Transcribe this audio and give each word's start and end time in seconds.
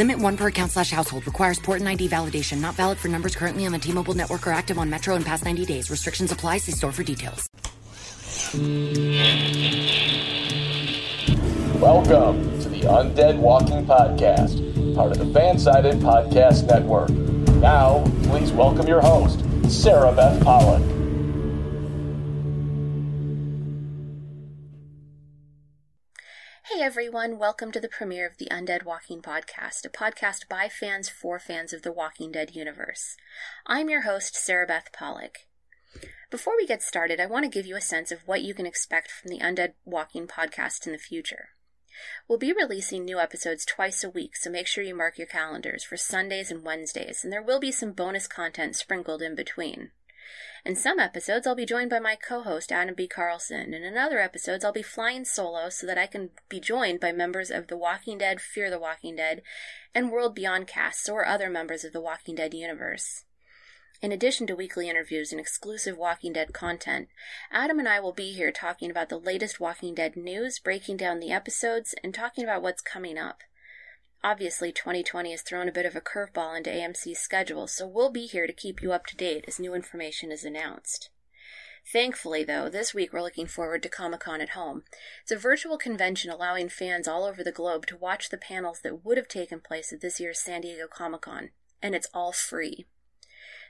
Limit 0.00 0.18
one 0.18 0.34
per 0.38 0.46
account 0.46 0.72
slash 0.72 0.90
household. 0.90 1.26
Requires 1.26 1.58
port 1.58 1.80
and 1.80 1.88
ID 1.90 2.08
validation. 2.08 2.58
Not 2.58 2.74
valid 2.74 2.96
for 2.96 3.08
numbers 3.08 3.36
currently 3.36 3.66
on 3.66 3.72
the 3.72 3.78
T-Mobile 3.78 4.14
network 4.14 4.46
or 4.46 4.50
active 4.52 4.78
on 4.78 4.88
Metro 4.88 5.14
in 5.14 5.22
past 5.22 5.44
90 5.44 5.66
days. 5.66 5.90
Restrictions 5.90 6.32
apply. 6.32 6.56
See 6.56 6.72
store 6.72 6.90
for 6.90 7.02
details. 7.02 7.46
Welcome 11.78 12.58
to 12.62 12.68
the 12.70 12.80
Undead 12.80 13.36
Walking 13.36 13.84
Podcast, 13.84 14.94
part 14.94 15.12
of 15.12 15.18
the 15.18 15.38
Fansided 15.38 16.00
Podcast 16.00 16.66
Network. 16.66 17.10
Now, 17.56 18.02
please 18.22 18.52
welcome 18.52 18.88
your 18.88 19.02
host, 19.02 19.40
Sarabeth 19.68 20.42
Pollock. 20.42 20.99
Everyone, 26.82 27.36
welcome 27.36 27.72
to 27.72 27.80
the 27.80 27.90
premiere 27.90 28.26
of 28.26 28.38
the 28.38 28.48
Undead 28.50 28.86
Walking 28.86 29.20
Podcast, 29.20 29.84
a 29.84 29.90
podcast 29.90 30.48
by 30.48 30.70
fans 30.70 31.10
for 31.10 31.38
fans 31.38 31.74
of 31.74 31.82
the 31.82 31.92
Walking 31.92 32.32
Dead 32.32 32.56
universe. 32.56 33.18
I'm 33.66 33.90
your 33.90 34.00
host, 34.00 34.32
Sarabeth 34.34 34.90
Pollock. 34.90 35.40
Before 36.30 36.54
we 36.56 36.66
get 36.66 36.82
started, 36.82 37.20
I 37.20 37.26
want 37.26 37.44
to 37.44 37.50
give 37.50 37.66
you 37.66 37.76
a 37.76 37.82
sense 37.82 38.10
of 38.10 38.26
what 38.26 38.40
you 38.40 38.54
can 38.54 38.64
expect 38.64 39.10
from 39.10 39.28
the 39.28 39.40
Undead 39.40 39.74
Walking 39.84 40.26
Podcast 40.26 40.86
in 40.86 40.92
the 40.92 40.98
future. 40.98 41.50
We'll 42.26 42.38
be 42.38 42.54
releasing 42.54 43.04
new 43.04 43.18
episodes 43.18 43.66
twice 43.66 44.02
a 44.02 44.08
week, 44.08 44.34
so 44.34 44.48
make 44.48 44.66
sure 44.66 44.82
you 44.82 44.96
mark 44.96 45.18
your 45.18 45.26
calendars 45.26 45.84
for 45.84 45.98
Sundays 45.98 46.50
and 46.50 46.64
Wednesdays, 46.64 47.22
and 47.22 47.30
there 47.30 47.42
will 47.42 47.60
be 47.60 47.72
some 47.72 47.92
bonus 47.92 48.26
content 48.26 48.74
sprinkled 48.74 49.20
in 49.20 49.34
between. 49.34 49.90
In 50.64 50.76
some 50.76 50.98
episodes, 50.98 51.46
I'll 51.46 51.54
be 51.54 51.64
joined 51.64 51.90
by 51.90 52.00
my 52.00 52.16
co 52.16 52.42
host, 52.42 52.70
Adam 52.70 52.94
B. 52.94 53.08
Carlson, 53.08 53.72
and 53.72 53.84
in 53.84 53.96
other 53.96 54.18
episodes, 54.18 54.64
I'll 54.64 54.72
be 54.72 54.82
flying 54.82 55.24
solo 55.24 55.70
so 55.70 55.86
that 55.86 55.96
I 55.96 56.06
can 56.06 56.30
be 56.48 56.60
joined 56.60 57.00
by 57.00 57.12
members 57.12 57.50
of 57.50 57.68
The 57.68 57.76
Walking 57.76 58.18
Dead, 58.18 58.40
Fear 58.40 58.70
the 58.70 58.78
Walking 58.78 59.16
Dead, 59.16 59.42
and 59.94 60.10
World 60.10 60.34
Beyond 60.34 60.66
casts 60.66 61.08
or 61.08 61.24
other 61.24 61.48
members 61.48 61.84
of 61.84 61.92
the 61.92 62.00
Walking 62.00 62.34
Dead 62.34 62.52
universe. 62.52 63.24
In 64.02 64.12
addition 64.12 64.46
to 64.46 64.56
weekly 64.56 64.88
interviews 64.88 65.30
and 65.30 65.40
exclusive 65.40 65.96
Walking 65.96 66.32
Dead 66.32 66.54
content, 66.54 67.08
Adam 67.50 67.78
and 67.78 67.88
I 67.88 68.00
will 68.00 68.12
be 68.14 68.32
here 68.32 68.50
talking 68.50 68.90
about 68.90 69.10
the 69.10 69.18
latest 69.18 69.60
Walking 69.60 69.94
Dead 69.94 70.16
news, 70.16 70.58
breaking 70.58 70.96
down 70.96 71.20
the 71.20 71.32
episodes, 71.32 71.94
and 72.02 72.14
talking 72.14 72.44
about 72.44 72.62
what's 72.62 72.80
coming 72.80 73.18
up. 73.18 73.42
Obviously, 74.22 74.70
2020 74.70 75.30
has 75.30 75.40
thrown 75.40 75.68
a 75.68 75.72
bit 75.72 75.86
of 75.86 75.96
a 75.96 76.00
curveball 76.00 76.54
into 76.56 76.68
AMC's 76.68 77.18
schedule, 77.18 77.66
so 77.66 77.86
we'll 77.86 78.10
be 78.10 78.26
here 78.26 78.46
to 78.46 78.52
keep 78.52 78.82
you 78.82 78.92
up 78.92 79.06
to 79.06 79.16
date 79.16 79.44
as 79.48 79.58
new 79.58 79.74
information 79.74 80.30
is 80.30 80.44
announced. 80.44 81.08
Thankfully, 81.90 82.44
though, 82.44 82.68
this 82.68 82.92
week 82.92 83.12
we're 83.12 83.22
looking 83.22 83.46
forward 83.46 83.82
to 83.82 83.88
Comic 83.88 84.20
Con 84.20 84.42
at 84.42 84.50
Home. 84.50 84.82
It's 85.22 85.32
a 85.32 85.36
virtual 85.36 85.78
convention 85.78 86.30
allowing 86.30 86.68
fans 86.68 87.08
all 87.08 87.24
over 87.24 87.42
the 87.42 87.50
globe 87.50 87.86
to 87.86 87.96
watch 87.96 88.28
the 88.28 88.36
panels 88.36 88.80
that 88.82 89.04
would 89.04 89.16
have 89.16 89.28
taken 89.28 89.60
place 89.60 89.90
at 89.90 90.02
this 90.02 90.20
year's 90.20 90.38
San 90.38 90.60
Diego 90.60 90.86
Comic 90.86 91.22
Con, 91.22 91.50
and 91.82 91.94
it's 91.94 92.08
all 92.12 92.32
free. 92.32 92.86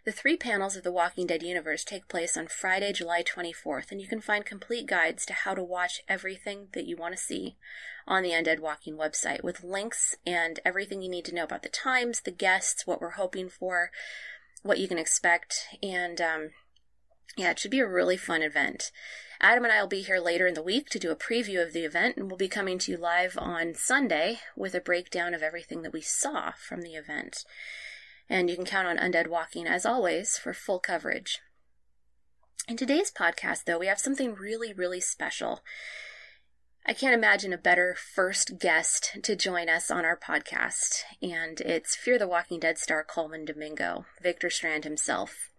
The 0.02 0.12
three 0.12 0.38
panels 0.38 0.76
of 0.76 0.82
the 0.82 0.92
Walking 0.92 1.26
Dead 1.26 1.42
universe 1.42 1.84
take 1.84 2.08
place 2.08 2.34
on 2.34 2.46
Friday, 2.46 2.90
July 2.90 3.22
24th, 3.22 3.92
and 3.92 4.00
you 4.00 4.08
can 4.08 4.22
find 4.22 4.46
complete 4.46 4.86
guides 4.86 5.26
to 5.26 5.34
how 5.34 5.54
to 5.54 5.62
watch 5.62 6.00
everything 6.08 6.68
that 6.72 6.86
you 6.86 6.96
want 6.96 7.14
to 7.14 7.22
see 7.22 7.58
on 8.06 8.22
the 8.22 8.30
Undead 8.30 8.60
Walking 8.60 8.96
website 8.96 9.44
with 9.44 9.62
links 9.62 10.16
and 10.26 10.58
everything 10.64 11.02
you 11.02 11.10
need 11.10 11.26
to 11.26 11.34
know 11.34 11.44
about 11.44 11.62
the 11.62 11.68
times, 11.68 12.22
the 12.22 12.30
guests, 12.30 12.86
what 12.86 13.02
we're 13.02 13.10
hoping 13.10 13.50
for, 13.50 13.90
what 14.62 14.78
you 14.78 14.88
can 14.88 14.96
expect, 14.96 15.66
and 15.82 16.18
um, 16.18 16.50
yeah, 17.36 17.50
it 17.50 17.58
should 17.58 17.70
be 17.70 17.80
a 17.80 17.86
really 17.86 18.16
fun 18.16 18.40
event. 18.40 18.90
Adam 19.38 19.64
and 19.64 19.72
I 19.72 19.82
will 19.82 19.88
be 19.88 20.00
here 20.00 20.18
later 20.18 20.46
in 20.46 20.54
the 20.54 20.62
week 20.62 20.88
to 20.90 20.98
do 20.98 21.10
a 21.10 21.16
preview 21.16 21.62
of 21.62 21.74
the 21.74 21.84
event, 21.84 22.16
and 22.16 22.28
we'll 22.30 22.38
be 22.38 22.48
coming 22.48 22.78
to 22.78 22.92
you 22.92 22.96
live 22.96 23.36
on 23.38 23.74
Sunday 23.74 24.40
with 24.56 24.74
a 24.74 24.80
breakdown 24.80 25.34
of 25.34 25.42
everything 25.42 25.82
that 25.82 25.92
we 25.92 26.00
saw 26.00 26.52
from 26.52 26.80
the 26.80 26.94
event 26.94 27.44
and 28.30 28.48
you 28.48 28.54
can 28.54 28.64
count 28.64 28.86
on 28.86 28.96
Undead 28.96 29.26
Walking, 29.26 29.66
as 29.66 29.84
always, 29.84 30.38
for 30.38 30.54
full 30.54 30.78
coverage. 30.78 31.40
In 32.68 32.76
today's 32.76 33.10
podcast, 33.10 33.64
though, 33.64 33.78
we 33.78 33.88
have 33.88 33.98
something 33.98 34.34
really, 34.34 34.72
really 34.72 35.00
special. 35.00 35.60
I 36.86 36.92
can't 36.92 37.12
imagine 37.12 37.52
a 37.52 37.58
better 37.58 37.96
first 37.96 38.58
guest 38.58 39.18
to 39.24 39.34
join 39.34 39.68
us 39.68 39.90
on 39.90 40.04
our 40.04 40.16
podcast, 40.16 41.00
and 41.20 41.60
it's 41.60 41.96
Fear 41.96 42.20
the 42.20 42.28
Walking 42.28 42.60
Dead 42.60 42.78
star 42.78 43.02
Colman 43.02 43.44
Domingo, 43.44 44.06
Victor 44.22 44.48
Strand 44.48 44.84
himself. 44.84 45.50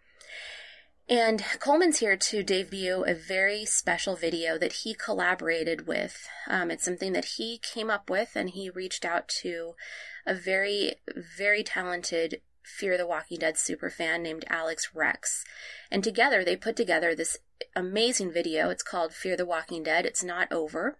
And 1.10 1.44
Colman's 1.60 2.00
here 2.00 2.16
to 2.16 2.42
debut 2.42 3.04
a 3.04 3.14
very 3.14 3.66
special 3.66 4.16
video 4.16 4.58
that 4.58 4.74
he 4.74 4.94
collaborated 4.94 5.86
with. 5.86 6.30
Um, 6.48 6.72
it's 6.72 6.86
something 6.86 7.12
that 7.12 7.26
he 7.36 7.58
came 7.58 7.90
up 7.90 8.10
with, 8.10 8.32
and 8.36 8.50
he 8.50 8.70
reached 8.70 9.04
out 9.04 9.28
to 9.42 9.74
a 10.26 10.34
very, 10.34 10.96
very 11.38 11.64
talented 11.64 12.42
Fear 12.64 12.98
the 12.98 13.08
Walking 13.08 13.40
Dead 13.40 13.56
superfan 13.56 14.22
named 14.22 14.46
Alex 14.50 14.90
Rex. 14.94 15.44
And 15.90 16.04
together 16.04 16.44
they 16.44 16.56
put 16.56 16.76
together 16.76 17.16
this 17.16 17.38
amazing 17.76 18.32
video. 18.32 18.70
It's 18.70 18.84
called 18.84 19.14
Fear 19.14 19.38
the 19.38 19.46
Walking 19.46 19.84
Dead. 19.84 20.06
It's 20.06 20.24
Not 20.24 20.52
Over. 20.52 20.98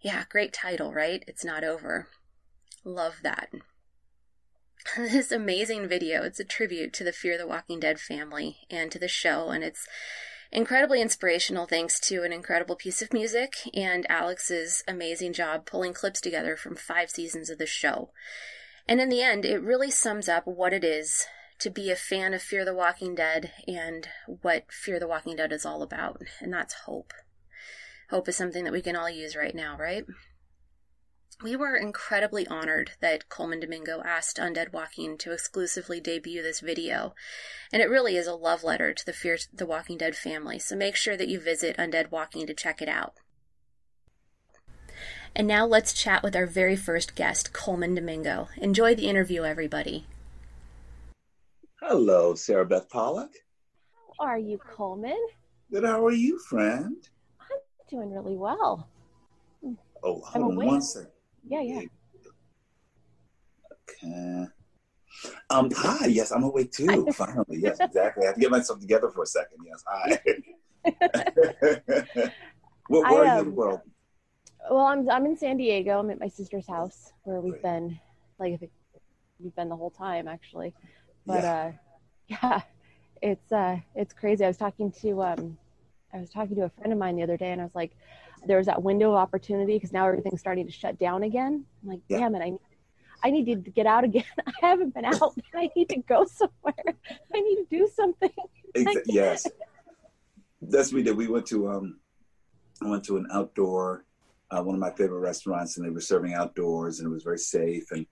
Yeah, 0.00 0.24
great 0.28 0.52
title, 0.52 0.92
right? 0.92 1.24
It's 1.26 1.44
Not 1.44 1.64
Over. 1.64 2.08
Love 2.84 3.16
that. 3.22 3.50
this 4.96 5.32
amazing 5.32 5.88
video. 5.88 6.22
It's 6.22 6.40
a 6.40 6.44
tribute 6.44 6.92
to 6.94 7.04
the 7.04 7.12
Fear 7.12 7.38
the 7.38 7.46
Walking 7.46 7.80
Dead 7.80 7.98
family 8.00 8.58
and 8.70 8.90
to 8.92 8.98
the 8.98 9.08
show, 9.08 9.50
and 9.50 9.62
it's 9.62 9.86
incredibly 10.50 11.02
inspirational 11.02 11.66
thanks 11.66 12.00
to 12.00 12.22
an 12.22 12.32
incredible 12.32 12.76
piece 12.76 13.02
of 13.02 13.12
music 13.12 13.56
and 13.74 14.06
Alex's 14.10 14.82
amazing 14.88 15.32
job 15.32 15.66
pulling 15.66 15.92
clips 15.92 16.20
together 16.20 16.56
from 16.56 16.74
five 16.74 17.10
seasons 17.10 17.50
of 17.50 17.58
the 17.58 17.66
show. 17.66 18.10
And 18.88 19.02
in 19.02 19.10
the 19.10 19.22
end, 19.22 19.44
it 19.44 19.62
really 19.62 19.90
sums 19.90 20.28
up 20.28 20.46
what 20.46 20.72
it 20.72 20.82
is 20.82 21.26
to 21.58 21.68
be 21.68 21.90
a 21.90 21.96
fan 21.96 22.32
of 22.32 22.40
Fear 22.40 22.64
the 22.64 22.74
Walking 22.74 23.14
Dead 23.14 23.52
and 23.66 24.08
what 24.26 24.72
Fear 24.72 24.98
the 24.98 25.06
Walking 25.06 25.36
Dead 25.36 25.52
is 25.52 25.66
all 25.66 25.82
about. 25.82 26.22
And 26.40 26.52
that's 26.52 26.72
hope. 26.86 27.12
Hope 28.10 28.28
is 28.28 28.36
something 28.36 28.64
that 28.64 28.72
we 28.72 28.80
can 28.80 28.96
all 28.96 29.10
use 29.10 29.36
right 29.36 29.54
now, 29.54 29.76
right? 29.76 30.04
We 31.42 31.54
were 31.54 31.76
incredibly 31.76 32.46
honored 32.48 32.92
that 33.00 33.28
Colman 33.28 33.60
Domingo 33.60 34.02
asked 34.02 34.38
Undead 34.38 34.72
Walking 34.72 35.18
to 35.18 35.32
exclusively 35.32 36.00
debut 36.00 36.42
this 36.42 36.60
video, 36.60 37.14
and 37.72 37.80
it 37.80 37.90
really 37.90 38.16
is 38.16 38.26
a 38.26 38.34
love 38.34 38.64
letter 38.64 38.92
to 38.92 39.06
the 39.06 39.12
Fear 39.12 39.38
the 39.52 39.66
Walking 39.66 39.98
Dead 39.98 40.16
family, 40.16 40.58
so 40.58 40.74
make 40.74 40.96
sure 40.96 41.16
that 41.16 41.28
you 41.28 41.38
visit 41.38 41.76
Undead 41.76 42.10
Walking 42.10 42.44
to 42.48 42.54
check 42.54 42.82
it 42.82 42.88
out. 42.88 43.14
And 45.34 45.46
now 45.46 45.66
let's 45.66 45.92
chat 45.92 46.22
with 46.22 46.34
our 46.34 46.46
very 46.46 46.76
first 46.76 47.14
guest, 47.14 47.52
Colman 47.52 47.94
Domingo. 47.94 48.48
Enjoy 48.56 48.94
the 48.94 49.08
interview, 49.08 49.44
everybody. 49.44 50.06
Hello, 51.80 52.34
Sarabeth 52.34 52.88
Pollock. 52.88 53.30
How 54.18 54.26
are 54.26 54.38
you, 54.38 54.58
Colman? 54.58 55.18
Good. 55.70 55.84
How 55.84 56.04
are 56.04 56.12
you, 56.12 56.38
friend? 56.38 56.96
I'm 57.40 57.58
doing 57.88 58.12
really 58.12 58.36
well. 58.36 58.88
Oh, 60.02 60.20
hold 60.20 60.26
I'm 60.34 60.42
on 60.44 60.52
awake. 60.52 60.68
one 60.68 60.82
second. 60.82 61.10
Yeah, 61.48 61.60
yeah. 61.60 61.80
Okay. 64.04 64.46
Um, 65.50 65.70
hi. 65.74 66.06
Yes, 66.06 66.30
I'm 66.30 66.42
awake 66.42 66.72
too. 66.72 67.06
Finally, 67.14 67.58
yes, 67.58 67.78
exactly. 67.80 68.24
I 68.24 68.26
have 68.26 68.34
to 68.34 68.40
get 68.40 68.50
myself 68.50 68.80
together 68.80 69.10
for 69.10 69.22
a 69.22 69.26
second. 69.26 69.58
Yes, 69.64 69.84
hi. 69.86 70.20
what 72.88 73.10
were 73.10 73.24
you 73.24 73.38
in 73.38 73.44
the 73.46 73.50
world? 73.50 73.80
Well, 74.70 74.86
I'm 74.86 75.08
I'm 75.10 75.26
in 75.26 75.36
San 75.36 75.56
Diego. 75.56 75.98
I'm 75.98 76.10
at 76.10 76.20
my 76.20 76.28
sister's 76.28 76.66
house 76.66 77.12
where 77.24 77.40
we've 77.40 77.62
been, 77.62 77.98
like 78.38 78.60
we've 79.40 79.54
been 79.54 79.68
the 79.68 79.76
whole 79.76 79.90
time 79.90 80.28
actually. 80.28 80.74
But 81.26 81.42
yeah. 81.42 81.54
uh, 81.54 81.72
yeah, 82.28 82.60
it's 83.22 83.52
uh, 83.52 83.78
it's 83.94 84.12
crazy. 84.12 84.44
I 84.44 84.48
was 84.48 84.56
talking 84.56 84.92
to 85.02 85.22
um, 85.22 85.58
I 86.12 86.18
was 86.18 86.30
talking 86.30 86.56
to 86.56 86.64
a 86.64 86.70
friend 86.70 86.92
of 86.92 86.98
mine 86.98 87.16
the 87.16 87.22
other 87.22 87.36
day, 87.36 87.52
and 87.52 87.60
I 87.60 87.64
was 87.64 87.74
like, 87.74 87.92
there 88.46 88.58
was 88.58 88.66
that 88.66 88.82
window 88.82 89.10
of 89.10 89.16
opportunity 89.16 89.74
because 89.74 89.92
now 89.92 90.06
everything's 90.06 90.40
starting 90.40 90.66
to 90.66 90.72
shut 90.72 90.98
down 90.98 91.22
again. 91.22 91.64
I'm 91.82 91.88
like, 91.88 92.00
yeah. 92.08 92.18
damn 92.18 92.34
it, 92.34 92.42
I 92.42 92.52
I 93.22 93.30
need 93.30 93.46
to 93.46 93.70
get 93.70 93.86
out 93.86 94.04
again. 94.04 94.24
I 94.46 94.52
haven't 94.60 94.94
been 94.94 95.04
out. 95.04 95.34
I 95.54 95.70
need 95.74 95.88
to 95.90 95.98
go 95.98 96.24
somewhere. 96.24 96.94
I 97.34 97.40
need 97.40 97.56
to 97.56 97.66
do 97.70 97.88
something. 97.94 98.30
yes, 99.06 99.46
that's 100.62 100.88
what 100.88 100.96
we 100.96 101.02
did. 101.02 101.16
We 101.16 101.28
went 101.28 101.46
to 101.46 101.68
um, 101.70 102.00
I 102.82 102.88
went 102.88 103.04
to 103.04 103.16
an 103.16 103.26
outdoor, 103.32 104.04
uh, 104.50 104.62
one 104.62 104.74
of 104.74 104.80
my 104.80 104.90
favorite 104.90 105.20
restaurants, 105.20 105.76
and 105.76 105.86
they 105.86 105.90
were 105.90 106.00
serving 106.00 106.34
outdoors, 106.34 107.00
and 107.00 107.06
it 107.06 107.12
was 107.12 107.22
very 107.22 107.38
safe, 107.38 107.90
and 107.90 108.06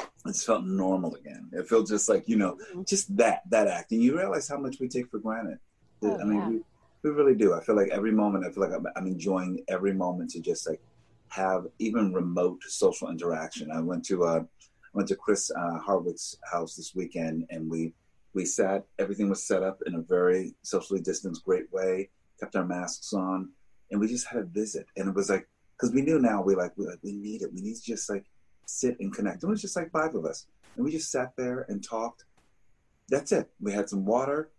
it 0.00 0.08
just 0.28 0.46
felt 0.46 0.64
normal 0.64 1.14
again. 1.14 1.48
It 1.52 1.68
felt 1.68 1.88
just 1.88 2.08
like 2.08 2.28
you 2.28 2.36
know, 2.36 2.56
mm-hmm. 2.70 2.82
just 2.86 3.16
that 3.16 3.42
that 3.50 3.68
act, 3.68 3.92
and 3.92 4.02
you 4.02 4.16
realize 4.16 4.48
how 4.48 4.58
much 4.58 4.80
we 4.80 4.88
take 4.88 5.10
for 5.10 5.18
granted. 5.18 5.58
Oh, 6.02 6.18
I 6.18 6.24
mean, 6.24 6.38
yeah. 6.38 6.48
we, 6.48 6.60
we 7.02 7.10
really 7.10 7.34
do. 7.34 7.54
I 7.54 7.62
feel 7.62 7.76
like 7.76 7.90
every 7.90 8.12
moment. 8.12 8.44
I 8.44 8.50
feel 8.50 8.62
like 8.62 8.72
I'm, 8.72 8.86
I'm 8.96 9.06
enjoying 9.06 9.64
every 9.68 9.92
moment 9.92 10.30
to 10.30 10.40
just 10.40 10.68
like 10.68 10.80
have 11.28 11.66
even 11.78 12.12
remote 12.12 12.62
social 12.66 13.10
interaction. 13.10 13.70
I 13.70 13.80
went 13.80 14.04
to 14.06 14.24
uh, 14.24 14.40
I 14.40 14.90
went 14.92 15.08
to 15.08 15.16
Chris 15.16 15.50
uh, 15.50 15.78
Hardwick's 15.78 16.36
house 16.50 16.74
this 16.74 16.94
weekend, 16.94 17.46
and 17.50 17.70
we 17.70 17.94
we 18.34 18.44
sat. 18.44 18.84
Everything 18.98 19.28
was 19.28 19.46
set 19.46 19.62
up 19.62 19.80
in 19.86 19.94
a 19.94 20.00
very 20.00 20.54
socially 20.62 21.00
distanced, 21.00 21.44
great 21.44 21.72
way. 21.72 22.10
Kept 22.40 22.56
our 22.56 22.64
masks 22.64 23.12
on, 23.12 23.50
and 23.90 24.00
we 24.00 24.08
just 24.08 24.26
had 24.26 24.40
a 24.40 24.44
visit. 24.44 24.86
And 24.96 25.08
it 25.08 25.14
was 25.14 25.30
like 25.30 25.48
because 25.76 25.94
we 25.94 26.02
knew 26.02 26.18
now 26.18 26.42
we 26.42 26.54
like 26.54 26.72
we 26.76 26.86
like 26.86 26.98
we 27.02 27.12
need 27.12 27.42
it. 27.42 27.52
We 27.52 27.60
need 27.60 27.76
to 27.76 27.82
just 27.82 28.10
like 28.10 28.24
sit 28.66 28.98
and 29.00 29.14
connect. 29.14 29.42
And 29.42 29.50
It 29.50 29.52
was 29.52 29.62
just 29.62 29.76
like 29.76 29.90
five 29.90 30.14
of 30.14 30.24
us, 30.24 30.46
and 30.76 30.84
we 30.84 30.92
just 30.92 31.10
sat 31.10 31.32
there 31.36 31.66
and 31.68 31.82
talked. 31.82 32.24
That's 33.08 33.32
it. 33.32 33.50
We 33.60 33.72
had 33.72 33.88
some 33.88 34.04
water. 34.04 34.50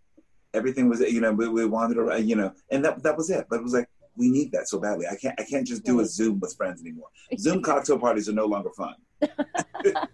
Everything 0.52 0.88
was 0.88 1.00
you 1.00 1.20
know 1.20 1.32
we, 1.32 1.48
we 1.48 1.64
wandered 1.66 1.98
around 1.98 2.28
you 2.28 2.36
know, 2.36 2.52
and 2.70 2.84
that 2.84 3.02
that 3.02 3.16
was 3.16 3.30
it. 3.30 3.46
But 3.48 3.56
it 3.56 3.62
was 3.62 3.74
like 3.74 3.88
we 4.16 4.28
need 4.28 4.52
that 4.52 4.68
so 4.68 4.78
badly. 4.78 5.06
I 5.06 5.16
can't 5.16 5.38
I 5.38 5.44
can't 5.44 5.66
just 5.66 5.84
do 5.84 6.00
a 6.00 6.04
Zoom 6.06 6.40
with 6.40 6.56
friends 6.56 6.80
anymore. 6.80 7.08
Zoom 7.38 7.62
cocktail 7.62 7.98
parties 7.98 8.28
are 8.28 8.32
no 8.32 8.46
longer 8.46 8.70
fun. 8.70 8.94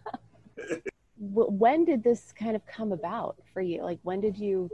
when 1.18 1.84
did 1.84 2.04
this 2.04 2.32
kind 2.32 2.56
of 2.56 2.66
come 2.66 2.92
about 2.92 3.36
for 3.52 3.60
you? 3.60 3.82
Like 3.82 3.98
when 4.02 4.20
did 4.20 4.36
you 4.36 4.70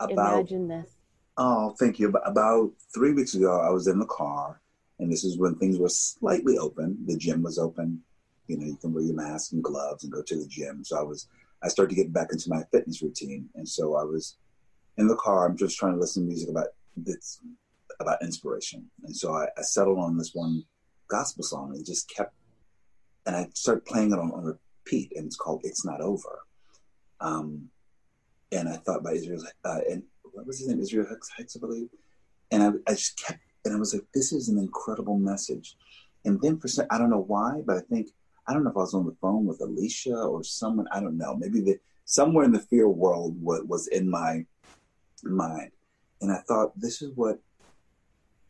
about, 0.00 0.10
imagine 0.10 0.68
this? 0.68 0.97
Oh, 1.40 1.70
thank 1.78 2.00
you. 2.00 2.08
About 2.24 2.72
three 2.92 3.12
weeks 3.12 3.36
ago, 3.36 3.60
I 3.60 3.70
was 3.70 3.86
in 3.86 4.00
the 4.00 4.06
car, 4.06 4.60
and 4.98 5.10
this 5.10 5.22
is 5.22 5.38
when 5.38 5.54
things 5.54 5.78
were 5.78 5.88
slightly 5.88 6.58
open. 6.58 6.98
The 7.06 7.16
gym 7.16 7.44
was 7.44 7.60
open. 7.60 8.02
You 8.48 8.58
know, 8.58 8.66
you 8.66 8.76
can 8.76 8.92
wear 8.92 9.04
your 9.04 9.14
mask 9.14 9.52
and 9.52 9.62
gloves 9.62 10.02
and 10.02 10.12
go 10.12 10.20
to 10.20 10.36
the 10.36 10.48
gym. 10.48 10.82
So 10.82 10.98
I 10.98 11.02
was, 11.02 11.28
I 11.62 11.68
started 11.68 11.94
to 11.94 12.02
get 12.02 12.12
back 12.12 12.32
into 12.32 12.50
my 12.50 12.64
fitness 12.72 13.02
routine, 13.02 13.48
and 13.54 13.68
so 13.68 13.94
I 13.94 14.02
was 14.02 14.36
in 14.96 15.06
the 15.06 15.14
car. 15.14 15.46
I'm 15.46 15.56
just 15.56 15.78
trying 15.78 15.94
to 15.94 16.00
listen 16.00 16.24
to 16.24 16.28
music 16.28 16.50
about 16.50 16.68
this 16.96 17.40
about 18.00 18.20
inspiration. 18.20 18.90
And 19.04 19.16
so 19.16 19.32
I, 19.32 19.46
I, 19.56 19.62
settled 19.62 19.98
on 19.98 20.16
this 20.16 20.32
one 20.34 20.64
gospel 21.08 21.42
song 21.42 21.72
and 21.74 21.84
just 21.84 22.12
kept, 22.14 22.32
and 23.26 23.34
I 23.36 23.48
started 23.54 23.84
playing 23.84 24.12
it 24.12 24.18
on, 24.18 24.32
on 24.32 24.44
repeat, 24.44 25.12
and 25.14 25.26
it's 25.26 25.36
called 25.36 25.60
"It's 25.62 25.84
Not 25.84 26.00
Over." 26.00 26.40
Um, 27.20 27.68
and 28.50 28.68
I 28.68 28.78
thought 28.78 29.04
by 29.04 29.12
Israel, 29.12 29.44
uh, 29.64 29.80
and 29.88 30.02
what 30.38 30.46
was 30.46 30.60
his 30.60 30.68
name? 30.68 30.80
Israel 30.80 31.06
Hicks, 31.08 31.28
Hicks 31.36 31.56
I 31.56 31.60
believe. 31.60 31.88
And 32.50 32.62
I, 32.62 32.68
I 32.90 32.94
just 32.94 33.18
kept, 33.18 33.40
and 33.64 33.74
I 33.74 33.78
was 33.78 33.92
like, 33.92 34.04
this 34.14 34.32
is 34.32 34.48
an 34.48 34.58
incredible 34.58 35.18
message. 35.18 35.76
And 36.24 36.40
then 36.40 36.58
for 36.58 36.68
some, 36.68 36.86
I 36.90 36.98
don't 36.98 37.10
know 37.10 37.24
why, 37.26 37.60
but 37.66 37.76
I 37.76 37.80
think 37.80 38.08
I 38.46 38.54
don't 38.54 38.64
know 38.64 38.70
if 38.70 38.76
I 38.76 38.80
was 38.80 38.94
on 38.94 39.06
the 39.06 39.16
phone 39.20 39.44
with 39.44 39.60
Alicia 39.60 40.16
or 40.16 40.42
someone. 40.42 40.86
I 40.92 41.00
don't 41.00 41.18
know. 41.18 41.36
Maybe 41.36 41.60
the 41.60 41.78
somewhere 42.04 42.44
in 42.44 42.52
the 42.52 42.60
fear 42.60 42.88
world 42.88 43.36
what 43.40 43.66
was 43.68 43.88
in 43.88 44.08
my 44.08 44.46
mind, 45.22 45.70
and 46.22 46.32
I 46.32 46.38
thought 46.48 46.78
this 46.80 47.02
is 47.02 47.12
what 47.14 47.38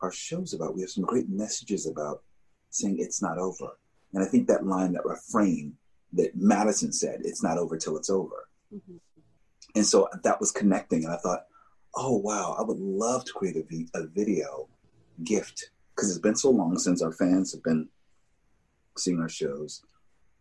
our 0.00 0.12
show's 0.12 0.55
about. 0.55 0.75
We 0.75 0.82
have 0.82 0.90
some 0.90 1.05
great 1.05 1.29
messages 1.29 1.87
about 1.87 2.23
saying 2.70 2.99
it's 2.99 3.20
not 3.20 3.38
over. 3.38 3.79
And 4.14 4.23
I 4.23 4.26
think 4.26 4.46
that 4.46 4.67
line, 4.67 4.93
that 4.93 5.05
refrain 5.05 5.75
that 6.12 6.37
Madison 6.37 6.93
said, 6.93 7.20
it's 7.25 7.43
not 7.43 7.58
over 7.58 7.76
till 7.76 7.96
it's 7.96 8.11
over. 8.11 8.49
Mm-hmm. 8.75 8.96
And 9.75 9.85
so 9.85 10.08
that 10.23 10.40
was 10.40 10.52
connecting. 10.52 11.05
And 11.05 11.12
I 11.12 11.19
thought, 11.19 11.46
oh, 11.99 12.17
wow, 12.17 12.55
I 12.56 12.62
would 12.62 12.79
love 12.79 13.25
to 13.25 13.33
create 13.33 13.56
a, 13.56 14.06
video 14.06 14.69
gift 15.25 15.71
because 15.95 16.11
it's 16.11 16.21
been 16.21 16.37
so 16.37 16.49
long 16.49 16.79
since 16.79 17.03
our 17.03 17.12
fans 17.12 17.53
have 17.53 17.62
been 17.65 17.89
seeing 18.97 19.21
our 19.21 19.29
shows. 19.29 19.83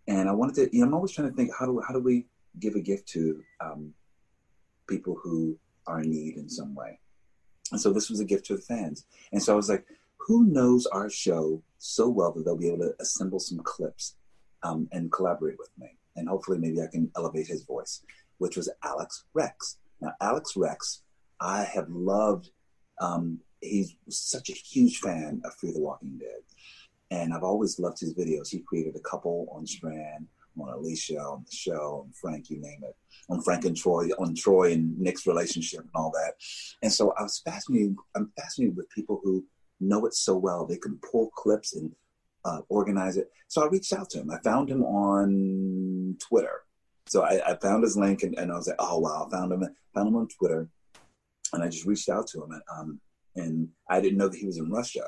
And 0.07 0.29
I 0.29 0.33
wanted 0.33 0.55
to, 0.55 0.75
you 0.75 0.81
know, 0.81 0.87
I'm 0.87 0.93
always 0.93 1.11
trying 1.11 1.29
to 1.29 1.35
think, 1.35 1.49
how 1.57 1.65
do, 1.65 1.81
how 1.85 1.95
do 1.95 1.99
we 1.99 2.27
give 2.59 2.75
a 2.75 2.79
gift 2.79 3.07
to 3.09 3.43
um, 3.59 3.93
people 4.87 5.19
who 5.21 5.57
are 5.87 6.01
in 6.01 6.11
need 6.11 6.37
in 6.37 6.47
some 6.47 6.75
way? 6.75 6.99
And 7.71 7.81
so 7.81 7.91
this 7.91 8.09
was 8.09 8.19
a 8.19 8.25
gift 8.25 8.45
to 8.45 8.55
the 8.55 8.61
fans. 8.61 9.05
And 9.31 9.41
so 9.41 9.53
I 9.53 9.55
was 9.55 9.67
like, 9.67 9.85
who 10.17 10.45
knows 10.45 10.85
our 10.85 11.09
show 11.09 11.63
so 11.79 12.07
well 12.07 12.31
that 12.33 12.45
they'll 12.45 12.55
be 12.55 12.67
able 12.67 12.85
to 12.85 12.93
assemble 12.99 13.39
some 13.39 13.59
clips 13.63 14.15
um, 14.61 14.87
and 14.91 15.11
collaborate 15.11 15.57
with 15.57 15.71
me? 15.79 15.97
And 16.15 16.29
hopefully, 16.29 16.59
maybe 16.59 16.81
I 16.81 16.87
can 16.87 17.11
elevate 17.15 17.47
his 17.47 17.63
voice, 17.63 18.03
which 18.37 18.57
was 18.57 18.69
Alex 18.83 19.25
Rex. 19.33 19.77
Now, 20.01 20.13
Alex 20.21 20.55
Rex, 20.55 21.01
I 21.39 21.63
have 21.63 21.89
loved. 21.89 22.49
Um, 22.99 23.39
he's 23.61 23.95
such 24.09 24.49
a 24.49 24.53
huge 24.53 24.99
fan 24.99 25.41
of 25.45 25.53
Fear 25.55 25.73
the 25.73 25.81
Walking 25.81 26.17
Dead. 26.17 26.41
And 27.09 27.33
I've 27.33 27.43
always 27.43 27.79
loved 27.79 27.99
his 27.99 28.13
videos. 28.13 28.49
He 28.49 28.59
created 28.59 28.95
a 28.95 29.09
couple 29.09 29.47
on 29.51 29.65
Strand, 29.65 30.27
on 30.59 30.69
Alicia, 30.69 31.19
on 31.19 31.45
the 31.45 31.55
show, 31.55 32.03
on 32.05 32.11
Frank, 32.13 32.49
you 32.49 32.59
name 32.59 32.81
it, 32.83 32.95
on 33.29 33.41
Frank 33.41 33.65
and 33.65 33.77
Troy, 33.77 34.09
on 34.19 34.35
Troy 34.35 34.73
and 34.73 34.97
Nick's 34.99 35.27
relationship 35.27 35.81
and 35.81 35.89
all 35.95 36.11
that. 36.11 36.33
And 36.81 36.91
so 36.91 37.13
I 37.17 37.23
was 37.23 37.39
fascinated. 37.39 37.95
I'm 38.15 38.31
fascinated 38.37 38.75
with 38.75 38.89
people 38.89 39.21
who 39.23 39.45
know 39.79 40.05
it 40.05 40.13
so 40.13 40.35
well. 40.35 40.65
They 40.65 40.77
can 40.77 40.99
pull 41.09 41.29
clips 41.29 41.75
and 41.75 41.93
uh, 42.43 42.61
organize 42.69 43.17
it. 43.17 43.31
So 43.47 43.63
I 43.63 43.67
reached 43.67 43.93
out 43.93 44.09
to 44.11 44.19
him. 44.19 44.31
I 44.31 44.39
found 44.39 44.69
him 44.69 44.83
on 44.83 46.17
Twitter. 46.19 46.63
So 47.07 47.23
I, 47.23 47.41
I 47.45 47.55
found 47.55 47.83
his 47.83 47.97
link 47.97 48.23
and, 48.23 48.37
and, 48.37 48.51
I 48.51 48.55
was 48.55 48.67
like, 48.67 48.75
oh 48.79 48.99
wow, 48.99 49.27
I 49.27 49.35
found 49.35 49.51
him. 49.53 49.63
Found 49.95 50.09
him 50.09 50.15
on 50.15 50.27
Twitter, 50.27 50.69
and 51.53 51.63
I 51.63 51.69
just 51.69 51.85
reached 51.85 52.09
out 52.09 52.27
to 52.27 52.43
him. 52.43 52.51
And, 52.51 52.61
um, 52.75 52.99
and 53.35 53.69
I 53.89 54.01
didn't 54.01 54.17
know 54.17 54.27
that 54.27 54.37
he 54.37 54.45
was 54.45 54.57
in 54.57 54.69
Russia. 54.69 55.07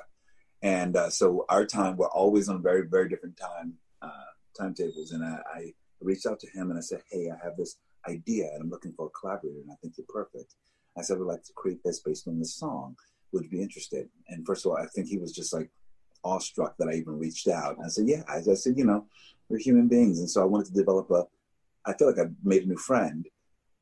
And 0.62 0.96
uh, 0.96 1.10
so 1.10 1.46
our 1.50 1.66
time, 1.66 1.98
we're 1.98 2.10
always 2.10 2.50
on 2.50 2.62
very, 2.62 2.88
very 2.88 3.10
different 3.10 3.38
time 3.38 3.74
uh, 4.02 4.30
timetables. 4.58 5.12
And 5.12 5.24
I, 5.24 5.40
I, 5.54 5.74
reached 6.02 6.26
out 6.26 6.40
to 6.40 6.50
him 6.52 6.70
and 6.70 6.78
I 6.78 6.82
said, 6.82 7.02
Hey, 7.12 7.30
I 7.30 7.36
have 7.44 7.58
this 7.58 7.76
idea 8.08 8.50
and 8.54 8.64
I'm 8.64 8.70
looking 8.70 8.94
for 8.94 9.08
a 9.08 9.10
collaborator 9.10 9.60
and 9.60 9.70
I 9.70 9.76
think 9.82 9.96
you're 9.98 10.08
perfect. 10.08 10.56
I 10.98 11.02
said, 11.02 11.16
I 11.16 11.20
would 11.20 11.28
like 11.28 11.44
to 11.44 11.54
create 11.54 11.84
this 11.84 12.00
based 12.00 12.26
on 12.28 12.40
this 12.40 12.56
song. 12.56 12.96
Would 13.34 13.44
you 13.44 13.50
be 13.50 13.62
interested? 13.62 14.08
And 14.30 14.46
first 14.46 14.66
of 14.66 14.72
all, 14.72 14.78
I 14.78 14.86
think 14.88 15.08
he 15.08 15.18
was 15.18 15.34
just 15.34 15.54
like 15.54 15.70
awestruck 16.24 16.78
that 16.78 16.88
I 16.88 16.94
even 16.94 17.20
reached 17.20 17.50
out. 17.50 17.76
And 17.76 17.86
I 17.86 17.90
said, 17.90 18.08
Yeah. 18.08 18.24
I, 18.30 18.38
I 18.38 18.54
said, 18.54 18.78
You 18.78 18.86
know, 18.86 19.08
we're 19.50 19.58
human 19.58 19.88
beings. 19.88 20.20
And 20.20 20.30
so 20.30 20.42
I 20.42 20.46
wanted 20.46 20.68
to 20.68 20.74
develop 20.74 21.12
a, 21.12 21.26
I 21.86 21.94
feel 21.94 22.08
like 22.08 22.20
I 22.20 22.30
made 22.44 22.64
a 22.64 22.68
new 22.68 22.78
friend. 22.78 23.28